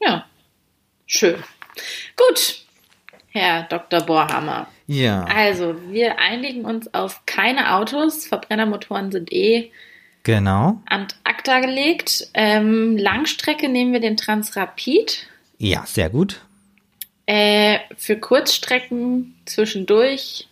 ja. 0.00 0.24
Schön. 1.04 1.36
Gut, 2.16 2.62
Herr 3.28 3.64
Dr. 3.64 4.02
Bohrhammer. 4.02 4.68
Ja. 4.86 5.24
Also, 5.24 5.76
wir 5.90 6.18
einigen 6.18 6.64
uns 6.64 6.92
auf 6.94 7.26
keine 7.26 7.74
Autos. 7.74 8.26
Verbrennermotoren 8.26 9.12
sind 9.12 9.32
eh 9.32 9.70
genau. 10.22 10.80
an 10.86 11.08
ACTA 11.24 11.60
gelegt. 11.60 12.28
Ähm, 12.34 12.96
Langstrecke 12.96 13.68
nehmen 13.68 13.92
wir 13.92 14.00
den 14.00 14.16
Transrapid. 14.16 15.26
Ja, 15.58 15.84
sehr 15.86 16.10
gut. 16.10 16.40
Äh, 17.26 17.80
für 17.96 18.16
Kurzstrecken 18.16 19.34
zwischendurch 19.44 20.48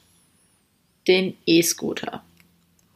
den 1.06 1.36
E-Scooter. 1.46 2.22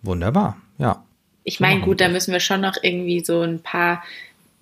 Wunderbar, 0.02 0.56
ja. 0.78 1.04
Ich 1.44 1.61
meine, 1.61 1.80
gut, 1.80 2.00
da 2.00 2.08
müssen 2.08 2.32
wir 2.32 2.40
schon 2.40 2.61
noch 2.61 2.76
irgendwie 2.82 3.25
so 3.25 3.40
ein 3.40 3.62
paar 3.62 4.02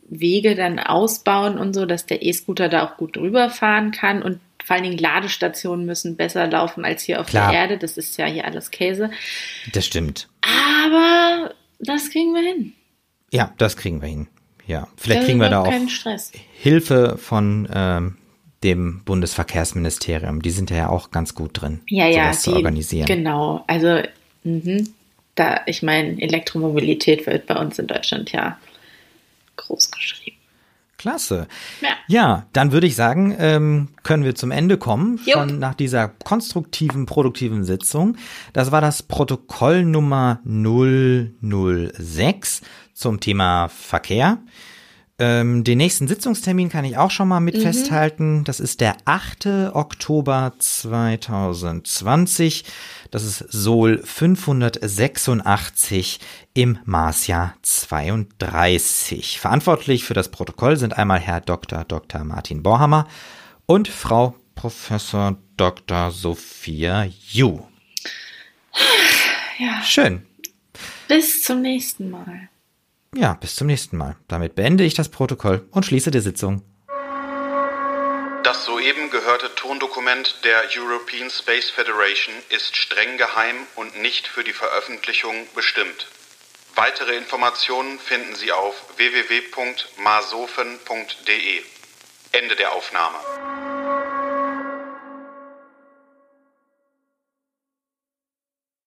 Wege 0.09 0.55
dann 0.55 0.79
ausbauen 0.79 1.59
und 1.59 1.75
so, 1.75 1.87
dass 1.87 2.07
der 2.07 2.23
E-Scooter 2.23 2.69
da 2.69 2.87
auch 2.87 2.97
gut 2.97 3.17
drüber 3.17 3.51
fahren 3.51 3.91
kann 3.91 4.23
und 4.23 4.41
vor 4.65 4.75
allen 4.75 4.85
Dingen 4.85 4.99
Ladestationen 4.99 5.87
müssen 5.87 6.17
besser 6.17 6.47
laufen 6.49 6.85
als 6.85 7.05
hier 7.05 7.21
auf 7.21 7.29
Klar. 7.29 7.53
der 7.53 7.61
Erde. 7.61 7.79
Das 7.79 7.97
ist 7.97 8.17
ja 8.17 8.27
hier 8.27 8.45
alles 8.45 8.73
Käse. 8.73 9.11
Das 9.73 9.87
stimmt. 9.87 10.29
Aber 10.43 11.55
das 11.79 12.11
kriegen 12.11 12.33
wir 12.35 12.43
hin. 12.43 12.73
Ja, 13.31 13.53
das 13.59 13.77
kriegen 13.77 14.03
wir 14.03 14.09
hin. 14.09 14.27
Ja, 14.67 14.89
vielleicht 14.97 15.25
kriegen 15.25 15.39
wir 15.41 15.49
da 15.49 15.63
auch 15.63 15.73
Hilfe 16.55 17.17
von 17.19 17.69
ähm, 17.73 18.17
dem 18.65 19.03
Bundesverkehrsministerium. 19.05 20.43
Die 20.43 20.51
sind 20.51 20.71
ja 20.71 20.89
auch 20.89 21.13
ganz 21.13 21.37
gut 21.37 21.61
drin, 21.61 21.81
ja, 21.87 22.09
ja, 22.09 22.33
die, 22.33 22.39
zu 22.39 22.55
organisieren. 22.55 23.07
Genau, 23.07 23.63
also 23.69 24.01
mh, 24.43 24.85
da, 25.37 25.61
ich 25.67 25.85
meine, 25.85 26.21
Elektromobilität 26.21 27.27
wird 27.27 27.47
bei 27.47 27.57
uns 27.57 27.79
in 27.79 27.87
Deutschland 27.87 28.33
ja 28.33 28.59
groß 29.57 29.91
geschrieben. 29.91 30.37
Klasse. 30.99 31.47
Ja. 31.83 31.89
ja, 32.09 32.47
dann 32.53 32.73
würde 32.73 32.87
ich 32.87 32.97
sagen, 32.97 33.35
ähm, 33.39 33.89
können 34.03 34.25
wir 34.25 34.35
zum 34.35 34.51
Ende 34.51 34.79
kommen, 34.79 35.21
jo. 35.27 35.35
schon 35.35 35.59
nach 35.59 35.75
dieser 35.75 36.09
konstruktiven, 36.09 37.07
produktiven 37.07 37.65
Sitzung. 37.65 38.17
Das 38.53 38.73
war 38.73 38.81
das 38.81 39.03
Protokoll 39.03 39.85
Nummer 39.85 40.41
006 40.45 42.63
zum 42.95 43.21
Thema 43.21 43.69
Verkehr. 43.69 44.39
Ähm, 45.19 45.65
den 45.65 45.79
nächsten 45.79 46.07
Sitzungstermin 46.09 46.69
kann 46.69 46.85
ich 46.85 46.99
auch 46.99 47.11
schon 47.11 47.29
mal 47.29 47.41
mit 47.41 47.57
mhm. 47.57 47.63
festhalten. 47.63 48.45
Das 48.45 48.61
ist 48.61 48.83
der 48.83 48.99
8. 49.07 49.47
Oktober 49.73 50.53
2020. 50.59 52.67
Das 53.11 53.25
ist 53.25 53.39
Sol 53.39 54.03
586 54.05 56.21
im 56.53 56.79
Marsjahr 56.85 57.55
32. 57.63 59.41
Verantwortlich 59.41 60.05
für 60.05 60.13
das 60.13 60.31
Protokoll 60.31 60.77
sind 60.77 60.99
einmal 60.99 61.21
Herr 61.21 61.41
Dr. 61.41 61.85
Dr. 61.85 62.23
Martin 62.25 62.63
Borhammer 62.63 63.09
und 63.65 63.89
Frau 63.89 64.35
Professor 64.55 65.39
Dr. 65.57 66.11
Sophia 66.11 67.09
Yu. 67.31 67.61
Ja. 69.59 69.83
Schön. 69.83 70.27
Bis 71.09 71.43
zum 71.43 71.63
nächsten 71.63 72.11
Mal. 72.11 72.51
Ja, 73.17 73.33
bis 73.33 73.57
zum 73.57 73.67
nächsten 73.67 73.97
Mal. 73.97 74.15
Damit 74.29 74.55
beende 74.55 74.85
ich 74.85 74.93
das 74.93 75.09
Protokoll 75.09 75.67
und 75.71 75.87
schließe 75.87 76.11
die 76.11 76.21
Sitzung. 76.21 76.61
Das 78.43 78.67
soeben 78.67 79.09
gehörte 79.11 79.55
Tondokument 79.55 80.45
der 80.45 80.65
European 80.77 81.31
Space 81.31 81.71
Federation 81.71 82.35
ist 82.51 82.77
streng 82.77 83.17
geheim 83.17 83.57
und 83.75 84.03
nicht 84.03 84.29
für 84.29 84.45
die 84.45 84.53
Veröffentlichung 84.53 85.47
bestimmt. 85.55 86.09
Weitere 86.75 87.17
Informationen 87.17 87.99
finden 87.99 88.35
Sie 88.35 88.53
auf 88.53 88.75
www.masofen.de. 88.99 91.63
Ende 92.33 92.55
der 92.55 92.75
Aufnahme. 92.75 93.17